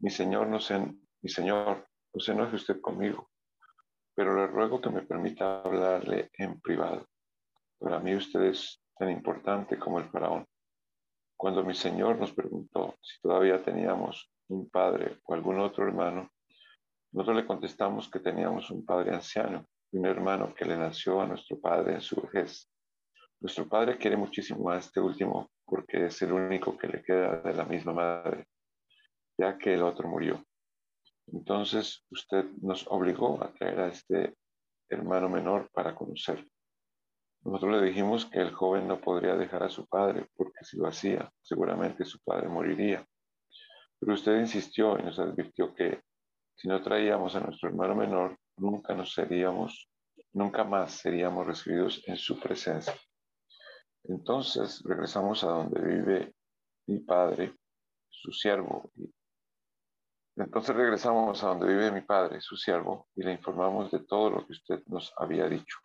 [0.00, 3.30] mi señor, no se, mi señor, no se usted conmigo,
[4.14, 7.06] pero le ruego que me permita hablarle en privado.
[7.78, 10.46] Para mí usted es tan importante como el faraón.
[11.36, 16.30] Cuando mi señor nos preguntó si todavía teníamos un padre o algún otro hermano,
[17.12, 21.58] nosotros le contestamos que teníamos un padre anciano un hermano que le nació a nuestro
[21.60, 22.68] padre en su vejez.
[23.40, 27.54] Nuestro padre quiere muchísimo a este último porque es el único que le queda de
[27.54, 28.46] la misma madre,
[29.38, 30.44] ya que el otro murió.
[31.32, 34.34] Entonces usted nos obligó a traer a este
[34.88, 36.48] hermano menor para conocerlo.
[37.42, 40.88] Nosotros le dijimos que el joven no podría dejar a su padre porque si lo
[40.88, 43.06] hacía, seguramente su padre moriría.
[43.98, 46.02] Pero usted insistió y nos advirtió que
[46.54, 49.90] si no traíamos a nuestro hermano menor, nunca nos seríamos,
[50.32, 52.94] nunca más seríamos recibidos en su presencia.
[54.04, 56.34] Entonces regresamos a donde vive
[56.86, 57.54] mi padre,
[58.08, 58.90] su siervo.
[60.36, 64.46] Entonces regresamos a donde vive mi padre, su siervo, y le informamos de todo lo
[64.46, 65.78] que usted nos había dicho.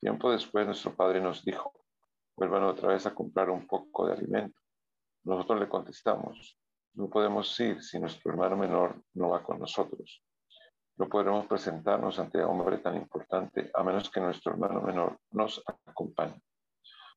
[0.00, 1.72] Tiempo después nuestro padre nos dijo,
[2.36, 4.60] vuelvan otra vez a comprar un poco de alimento.
[5.24, 6.58] Nosotros le contestamos,
[6.94, 10.22] no podemos ir si nuestro hermano menor no va con nosotros.
[10.98, 15.62] No podremos presentarnos ante un hombre tan importante a menos que nuestro hermano menor nos
[15.86, 16.42] acompañe.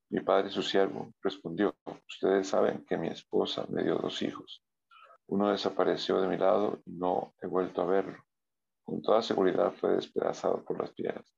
[0.08, 1.74] Mi padre, su siervo, respondió,
[2.06, 4.62] ustedes saben que mi esposa me dio dos hijos.
[5.26, 8.22] Uno desapareció de mi lado y no he vuelto a verlo.
[8.84, 11.34] Con toda seguridad fue despedazado por las piedras.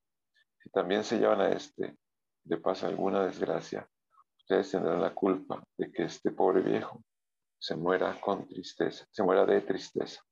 [0.62, 1.96] Si también se llevan a este,
[2.42, 3.88] de pasa alguna desgracia,
[4.36, 7.02] ustedes tendrán la culpa de que este pobre viejo
[7.58, 10.22] se muera con tristeza, se muera de tristeza.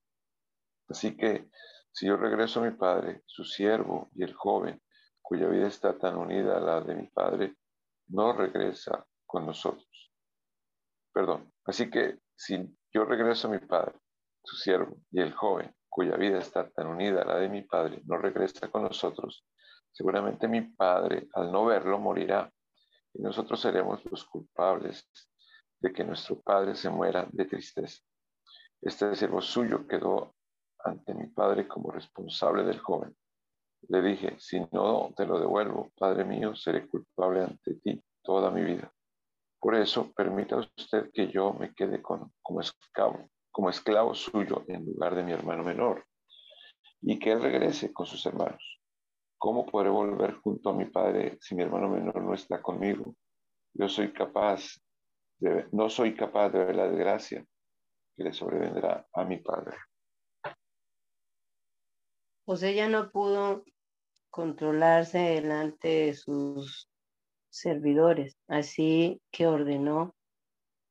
[0.89, 1.49] Así que
[1.93, 4.80] si yo regreso a mi padre, su siervo y el joven,
[5.20, 7.57] cuya vida está tan unida a la de mi padre,
[8.09, 10.12] no regresa con nosotros.
[11.12, 11.53] Perdón.
[11.64, 13.95] Así que si yo regreso a mi padre,
[14.43, 18.01] su siervo y el joven, cuya vida está tan unida a la de mi padre,
[18.07, 19.47] no regresa con nosotros,
[19.93, 22.51] seguramente mi padre, al no verlo, morirá
[23.14, 25.07] y nosotros seremos los culpables
[25.80, 28.03] de que nuestro padre se muera de tristeza.
[28.80, 30.34] Este siervo suyo quedó
[30.85, 33.16] ante mi padre como responsable del joven.
[33.89, 38.62] Le dije, si no te lo devuelvo, padre mío, seré culpable ante ti toda mi
[38.62, 38.93] vida.
[39.61, 44.85] Por eso, permita usted que yo me quede con, como, esclavo, como esclavo suyo en
[44.85, 46.05] lugar de mi hermano menor
[47.01, 48.80] y que él regrese con sus hermanos.
[49.39, 53.14] ¿Cómo podré volver junto a mi padre si mi hermano menor no está conmigo?
[53.74, 54.76] Yo soy capaz
[55.72, 57.45] no soy capaz de ver la desgracia
[58.16, 59.76] que le sobrevendrá a mi padre.
[62.53, 63.64] José ya no pudo
[64.28, 66.86] controlarse delante de sus
[67.48, 70.14] servidores, así que ordenó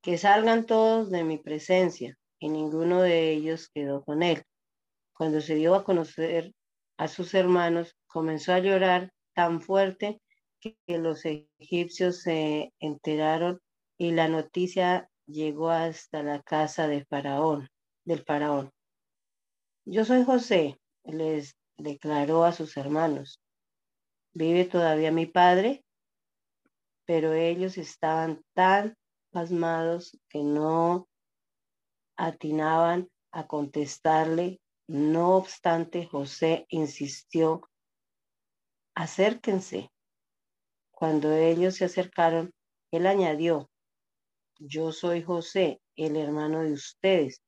[0.01, 4.41] que salgan todos de mi presencia y ninguno de ellos quedó con él.
[5.13, 6.51] Cuando se dio a conocer
[6.97, 10.19] a sus hermanos, comenzó a llorar tan fuerte
[10.59, 11.23] que, los
[11.59, 13.59] egipcios se enteraron
[13.99, 17.69] y la noticia llegó hasta la casa de Faraón,
[18.03, 18.71] del Faraón.
[19.85, 23.41] Yo soy José, les declaró a sus hermanos.
[24.33, 25.83] ¿Vive todavía mi padre?
[27.05, 28.95] Pero ellos estaban tan
[29.31, 31.07] pasmados que no
[32.17, 34.61] atinaban a contestarle.
[34.87, 37.61] No obstante, José insistió,
[38.95, 39.89] acérquense.
[40.91, 42.53] Cuando ellos se acercaron,
[42.91, 43.69] él añadió,
[44.59, 47.41] yo soy José, el hermano de ustedes,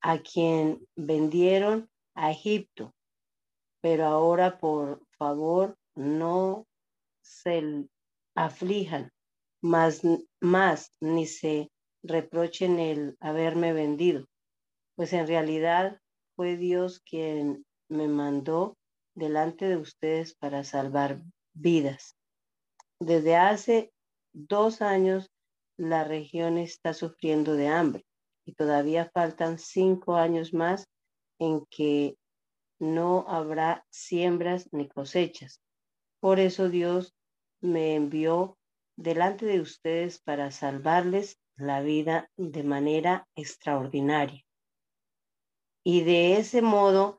[0.00, 2.92] a quien vendieron a Egipto.
[3.80, 6.66] Pero ahora, por favor, no
[7.22, 7.88] se
[8.34, 9.10] aflijan
[9.62, 10.02] más,
[10.40, 11.70] más ni se
[12.02, 14.26] reprochen el haberme vendido,
[14.96, 16.00] pues en realidad
[16.34, 18.76] fue Dios quien me mandó
[19.14, 21.20] delante de ustedes para salvar
[21.52, 22.16] vidas.
[22.98, 23.92] Desde hace
[24.32, 25.30] dos años
[25.76, 28.04] la región está sufriendo de hambre
[28.46, 30.86] y todavía faltan cinco años más
[31.40, 32.16] en que
[32.78, 35.60] no habrá siembras ni cosechas.
[36.20, 37.16] Por eso Dios
[37.60, 38.56] me envió
[38.96, 44.44] delante de ustedes para salvarles la vida de manera extraordinaria
[45.82, 47.18] y de ese modo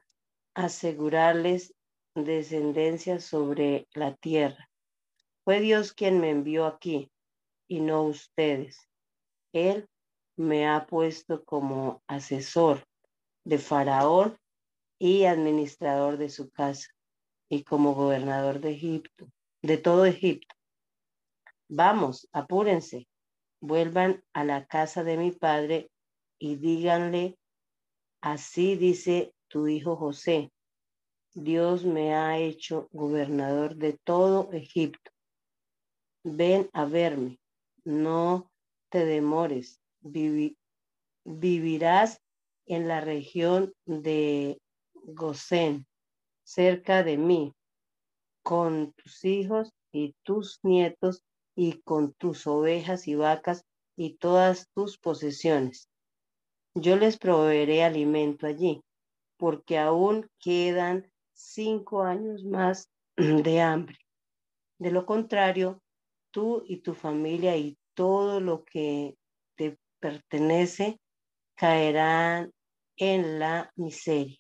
[0.54, 1.74] asegurarles
[2.16, 4.70] descendencia sobre la tierra.
[5.44, 7.12] Fue Dios quien me envió aquí
[7.68, 8.88] y no ustedes.
[9.54, 9.88] Él
[10.38, 12.84] me ha puesto como asesor
[13.44, 14.38] de Faraón
[15.00, 16.90] y administrador de su casa
[17.50, 19.28] y como gobernador de Egipto,
[19.62, 20.56] de todo Egipto.
[21.68, 23.08] Vamos, apúrense,
[23.62, 25.90] vuelvan a la casa de mi padre
[26.40, 27.38] y díganle,
[28.22, 30.52] así dice tu hijo José,
[31.34, 35.12] Dios me ha hecho gobernador de todo Egipto.
[36.24, 37.40] Ven a verme,
[37.84, 38.52] no
[38.90, 39.82] te demores,
[41.24, 42.22] vivirás
[42.72, 44.58] en la región de
[44.94, 45.86] Gosén,
[46.46, 47.54] cerca de mí,
[48.44, 51.22] con tus hijos y tus nietos
[51.54, 53.66] y con tus ovejas y vacas
[53.98, 55.90] y todas tus posesiones.
[56.74, 58.82] Yo les proveeré alimento allí,
[59.38, 63.98] porque aún quedan cinco años más de hambre.
[64.80, 65.82] De lo contrario,
[66.32, 69.18] tú y tu familia y todo lo que
[69.58, 71.02] te pertenece
[71.56, 72.50] caerán
[73.02, 74.38] en la miseria.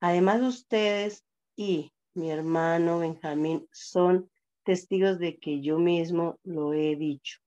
[0.00, 1.24] Además, ustedes
[1.54, 4.28] y mi hermano Benjamín son
[4.64, 7.38] testigos de que yo mismo lo he dicho.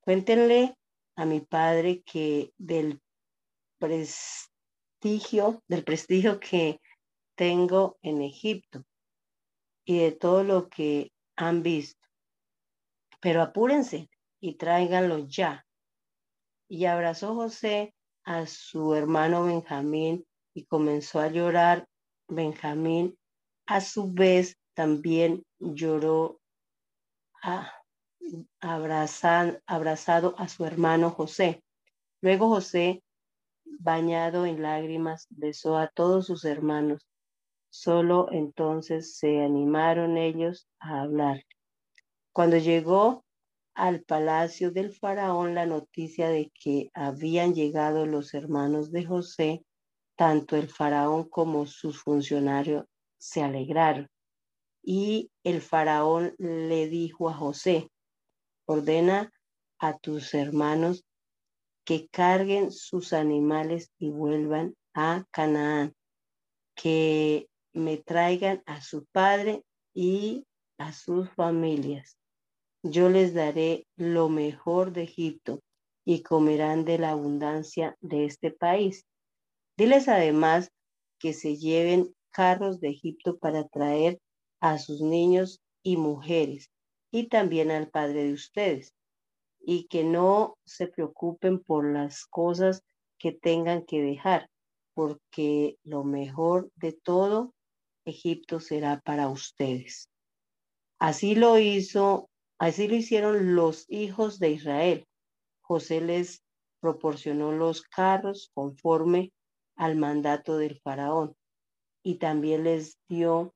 [0.00, 0.76] Cuéntenle
[1.16, 3.00] a mi padre que del
[3.78, 6.78] prestigio, del prestigio que
[7.34, 8.84] tengo en Egipto
[9.86, 12.06] y de todo lo que han visto.
[13.22, 15.64] Pero apúrense y tráiganlo ya.
[16.68, 17.94] Y abrazó José
[18.24, 21.86] a su hermano Benjamín y comenzó a llorar.
[22.28, 23.16] Benjamín
[23.66, 26.40] a su vez también lloró
[28.60, 31.62] abrazado a su hermano José.
[32.20, 33.02] Luego José,
[33.64, 37.06] bañado en lágrimas, besó a todos sus hermanos.
[37.70, 41.44] Solo entonces se animaron ellos a hablar.
[42.32, 43.24] Cuando llegó
[43.80, 49.64] al palacio del faraón la noticia de que habían llegado los hermanos de José,
[50.16, 52.84] tanto el faraón como sus funcionarios
[53.16, 54.06] se alegraron.
[54.82, 57.88] Y el faraón le dijo a José,
[58.66, 59.32] ordena
[59.78, 61.06] a tus hermanos
[61.84, 65.94] que carguen sus animales y vuelvan a Canaán,
[66.74, 69.64] que me traigan a su padre
[69.94, 70.44] y
[70.76, 72.19] a sus familias.
[72.82, 75.60] Yo les daré lo mejor de Egipto
[76.04, 79.04] y comerán de la abundancia de este país.
[79.76, 80.70] Diles además
[81.18, 84.18] que se lleven carros de Egipto para traer
[84.60, 86.70] a sus niños y mujeres
[87.10, 88.94] y también al Padre de ustedes,
[89.60, 92.82] y que no se preocupen por las cosas
[93.18, 94.48] que tengan que dejar,
[94.94, 97.52] porque lo mejor de todo
[98.06, 100.08] Egipto será para ustedes.
[100.98, 102.29] Así lo hizo,
[102.60, 105.06] así lo hicieron los hijos de Israel.
[105.62, 106.44] José les
[106.78, 109.32] proporcionó los carros conforme
[109.76, 111.34] al mandato del faraón
[112.02, 113.54] y también les dio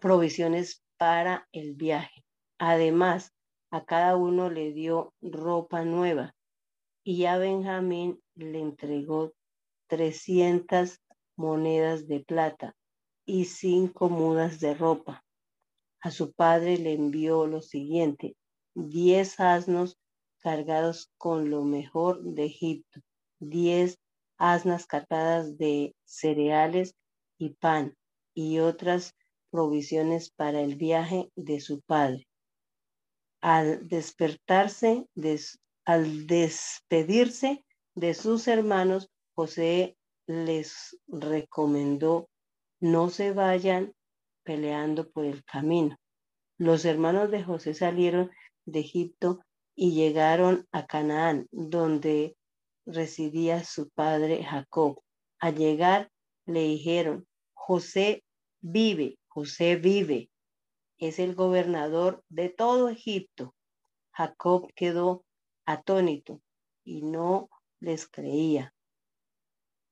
[0.00, 2.24] provisiones para el viaje.
[2.58, 3.32] Además,
[3.70, 6.34] a cada uno le dio ropa nueva
[7.04, 9.32] y a Benjamín le entregó
[9.88, 10.98] 300
[11.36, 12.74] monedas de plata
[13.26, 15.24] y cinco mudas de ropa.
[16.00, 18.36] A su padre le envió lo siguiente,
[18.74, 19.98] diez asnos
[20.38, 23.00] cargados con lo mejor de Egipto,
[23.40, 23.98] diez
[24.36, 26.94] asnas cargadas de cereales
[27.38, 27.96] y pan
[28.34, 29.14] y otras
[29.50, 32.28] provisiones para el viaje de su padre.
[33.40, 35.08] Al despertarse,
[35.84, 39.96] al despedirse de sus hermanos, José
[40.26, 42.28] les recomendó
[42.80, 43.92] no se vayan
[44.48, 45.98] peleando por el camino.
[46.56, 48.30] Los hermanos de José salieron
[48.64, 49.42] de Egipto
[49.76, 52.34] y llegaron a Canaán, donde
[52.86, 55.02] residía su padre Jacob.
[55.38, 56.10] Al llegar
[56.46, 58.24] le dijeron, José
[58.62, 60.30] vive, José vive,
[60.96, 63.54] es el gobernador de todo Egipto.
[64.12, 65.26] Jacob quedó
[65.66, 66.40] atónito
[66.84, 68.72] y no les creía.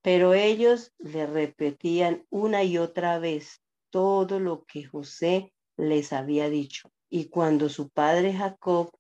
[0.01, 3.61] Pero ellos le repetían una y otra vez
[3.97, 6.93] todo lo que José les había dicho.
[7.09, 8.91] Y cuando su padre Jacob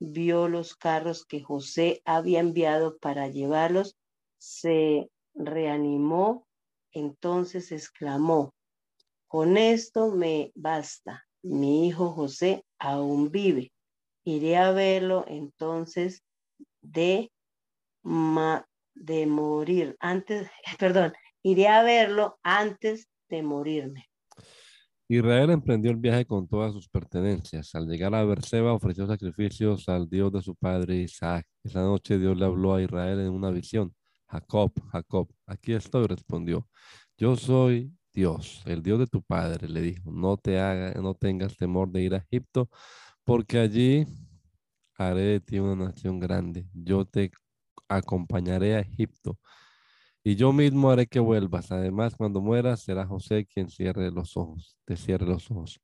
[0.00, 3.98] vio los carros que José había enviado para llevarlos,
[4.38, 6.46] se reanimó,
[6.90, 8.54] entonces exclamó,
[9.28, 13.72] con esto me basta, mi hijo José aún vive.
[14.24, 16.22] Iré a verlo entonces
[16.80, 17.30] de,
[18.94, 20.48] de morir, antes,
[20.78, 24.08] perdón, iré a verlo antes de morirme.
[25.08, 27.74] Israel emprendió el viaje con todas sus pertenencias.
[27.74, 31.46] Al llegar a Berseba ofreció sacrificios al Dios de su padre Isaac.
[31.62, 33.94] Esa noche Dios le habló a Israel en una visión.
[34.26, 36.68] Jacob, Jacob, aquí estoy, respondió.
[37.16, 40.10] Yo soy Dios, el Dios de tu padre, le dijo.
[40.10, 42.68] No te haga, no tengas temor de ir a Egipto,
[43.24, 44.06] porque allí
[44.98, 46.66] haré de ti una nación grande.
[46.74, 47.30] Yo te
[47.88, 49.38] acompañaré a Egipto
[50.26, 51.70] y yo mismo haré que vuelvas.
[51.70, 55.80] Además, cuando mueras, será José quien cierre los ojos, te cierre los ojos.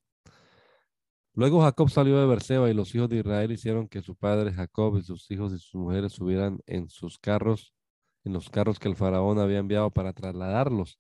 [1.33, 4.99] Luego Jacob salió de Berseba y los hijos de Israel hicieron que su padre Jacob
[4.99, 7.73] y sus hijos y sus mujeres subieran en sus carros,
[8.25, 10.99] en los carros que el faraón había enviado para trasladarlos.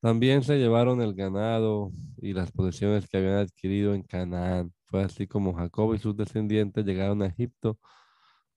[0.00, 4.72] También se llevaron el ganado y las posesiones que habían adquirido en Canaán.
[4.86, 7.78] Fue así como Jacob y sus descendientes llegaron a Egipto.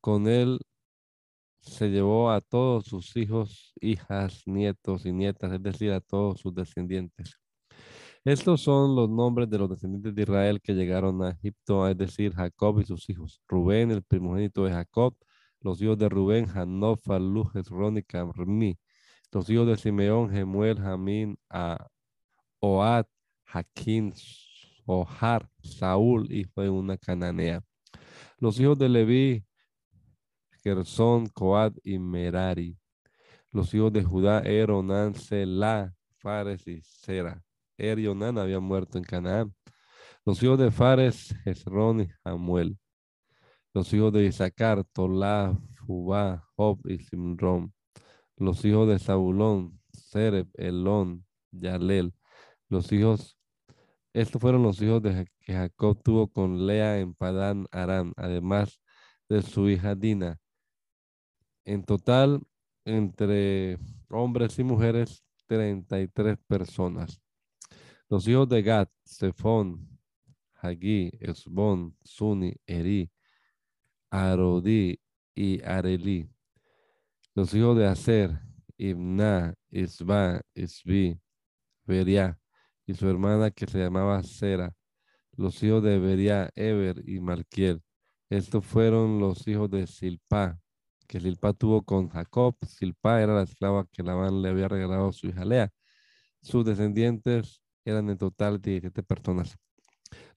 [0.02, 0.60] Con él
[1.70, 6.54] se llevó a todos sus hijos, hijas, nietos y nietas, es decir, a todos sus
[6.54, 7.40] descendientes.
[8.26, 12.34] Estos son los nombres de los descendientes de Israel que llegaron a Egipto, es decir,
[12.34, 13.42] Jacob y sus hijos.
[13.48, 15.16] Rubén, el primogénito de Jacob,
[15.62, 18.78] los hijos de Rubén, Hanof, Alu, Hezron y.
[19.32, 21.88] Los hijos de Simeón, Gemuel, Jamín, a
[22.60, 23.06] Oad,
[23.46, 24.14] Jaquín,
[24.86, 27.62] Ohar, Saúl, hijo de una cananea.
[28.40, 29.46] Los hijos de Leví,
[30.64, 32.78] Gersón, Coad y Merari.
[33.52, 37.44] Los hijos de Judá, Er, Onán, Selah, Fares y Sera.
[37.78, 39.54] Er y Onán habían muerto en Canaán.
[40.26, 42.78] Los hijos de Fares, Hezrón y Samuel.
[43.74, 47.74] Los hijos de Isaacar, Tolá, Fubá, Job y Simrón.
[48.38, 52.14] Los hijos de Zabulón, Sereb, Elón, Yalel.
[52.68, 53.38] Los hijos,
[54.14, 58.82] estos fueron los hijos de que Jacob tuvo con Lea en Padán Arán, además
[59.30, 60.40] de su hija Dina.
[61.70, 62.42] En total,
[62.84, 63.78] entre
[64.10, 67.22] hombres y mujeres, 33 personas.
[68.10, 69.88] Los hijos de Gad, Sefón,
[70.56, 73.12] Hagí, Esbón, Suni, Eri,
[74.10, 75.00] Arodí
[75.36, 76.28] y Areli.
[77.36, 78.42] Los hijos de Aser,
[78.76, 81.22] Ibna, Isba, Isbi,
[81.86, 82.40] Beria
[82.88, 84.76] y su hermana que se llamaba Sera.
[85.34, 87.84] Los hijos de Beria, Eber y Malquiel.
[88.28, 90.60] Estos fueron los hijos de Silpa,
[91.10, 92.56] que Silpa tuvo con Jacob.
[92.66, 95.72] Silpa era la esclava que Labán le había regalado a su hija Lea.
[96.42, 99.58] Sus descendientes eran en total 17 personas.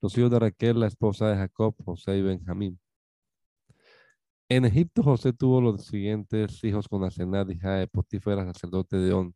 [0.01, 2.81] Los hijos de Raquel, la esposa de Jacob, José y Benjamín.
[4.49, 9.35] En Egipto, José tuvo los siguientes hijos con Asenad, hija de Potífera, sacerdote de On,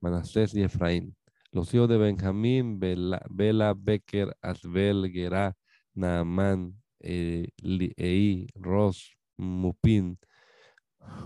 [0.00, 1.16] Manasés y Efraín.
[1.50, 5.56] Los hijos de Benjamín, Bela, Becker, Asbel, Gerá,
[5.94, 7.48] Naamán, eh,
[7.96, 10.18] Ei, Ros, Mupin,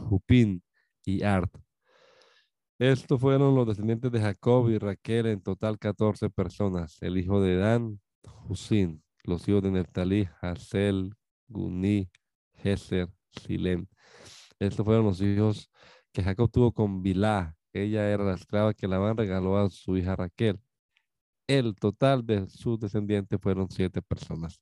[0.09, 0.63] Jupín
[1.05, 1.53] y Art.
[2.79, 6.99] Estos fueron los descendientes de Jacob y Raquel, en total 14 personas.
[7.01, 8.01] El hijo de Dan,
[8.49, 9.03] Husin.
[9.25, 11.15] Los hijos de Neftalí, Hasel,
[11.47, 12.11] Guni,
[12.55, 13.87] Geser, Silem.
[14.59, 15.71] Estos fueron los hijos
[16.13, 17.57] que Jacob tuvo con Bilá.
[17.73, 20.61] Ella era la esclava que Labán regaló a su hija Raquel.
[21.47, 24.61] El total de sus descendientes fueron siete personas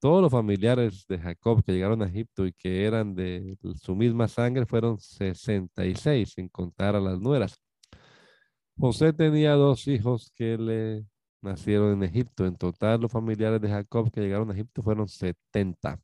[0.00, 4.28] todos los familiares de Jacob que llegaron a Egipto y que eran de su misma
[4.28, 7.60] sangre fueron 66, sin contar a las nueras.
[8.78, 11.06] José tenía dos hijos que le
[11.40, 12.46] nacieron en Egipto.
[12.46, 16.00] En total, los familiares de Jacob que llegaron a Egipto fueron 70.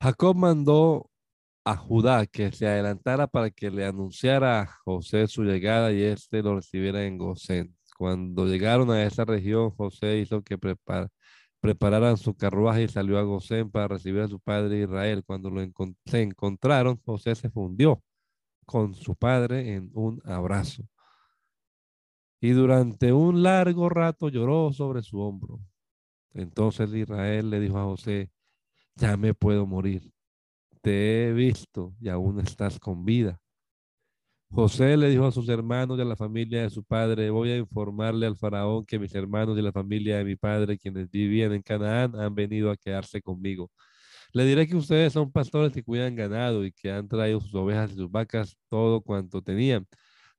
[0.00, 1.10] Jacob mandó
[1.64, 6.42] a Judá que se adelantara para que le anunciara a José su llegada y éste
[6.42, 7.77] lo recibiera en Gosén.
[7.98, 10.56] Cuando llegaron a esa región, José hizo que
[11.60, 15.24] prepararan su carruaje y salió a Gosén para recibir a su padre Israel.
[15.26, 15.60] Cuando lo
[16.06, 18.00] se encontraron, José se fundió
[18.64, 20.84] con su padre en un abrazo.
[22.40, 25.58] Y durante un largo rato lloró sobre su hombro.
[26.34, 28.30] Entonces Israel le dijo a José,
[28.94, 30.12] ya me puedo morir.
[30.82, 33.40] Te he visto y aún estás con vida.
[34.50, 37.56] José le dijo a sus hermanos y a la familia de su padre, voy a
[37.58, 41.62] informarle al faraón que mis hermanos y la familia de mi padre, quienes vivían en
[41.62, 43.70] Canaán, han venido a quedarse conmigo.
[44.32, 47.92] Le diré que ustedes son pastores que cuidan ganado y que han traído sus ovejas
[47.92, 49.86] y sus vacas, todo cuanto tenían.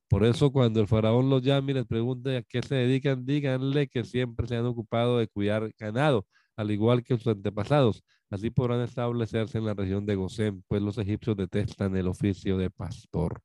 [0.10, 3.88] Por eso cuando el faraón los llame y les pregunte a qué se dedican, díganle
[3.90, 8.04] que siempre se han ocupado de cuidar ganado, al igual que sus antepasados.
[8.30, 12.70] Así podrán establecerse en la región de Gosén, pues los egipcios detestan el oficio de
[12.72, 13.42] pastor.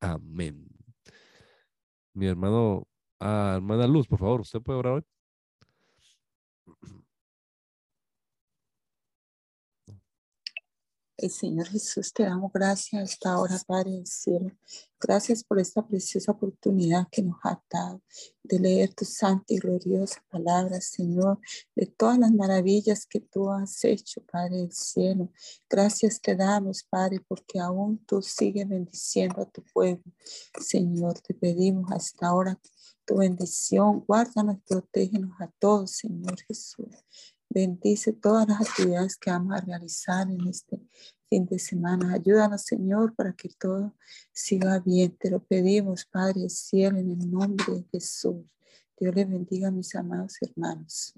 [0.00, 0.66] Amén.
[2.14, 2.88] Mi hermano,
[3.20, 5.02] ah, hermana Luz, por favor, ¿usted puede orar hoy?
[11.28, 14.50] Señor Jesús, te damos gracias esta hora, Padre del cielo.
[14.98, 18.00] Gracias por esta preciosa oportunidad que nos ha dado
[18.42, 21.38] de leer tu santa y gloriosa palabra, Señor,
[21.74, 25.30] de todas las maravillas que tú has hecho, Padre del cielo.
[25.68, 30.04] Gracias te damos, Padre, porque aún tú sigues bendiciendo a tu pueblo.
[30.58, 32.58] Señor, te pedimos hasta ahora
[33.04, 34.04] tu bendición.
[34.06, 36.86] Guárdanos y protégenos a todos, Señor Jesús.
[37.52, 40.80] Bendice todas las actividades que vamos a realizar en este
[41.28, 42.14] fin de semana.
[42.14, 43.92] Ayúdanos, Señor, para que todo
[44.32, 45.16] siga bien.
[45.18, 48.44] Te lo pedimos, Padre cielo, en el nombre de Jesús.
[48.96, 51.12] Dios le bendiga mis amados hermanos.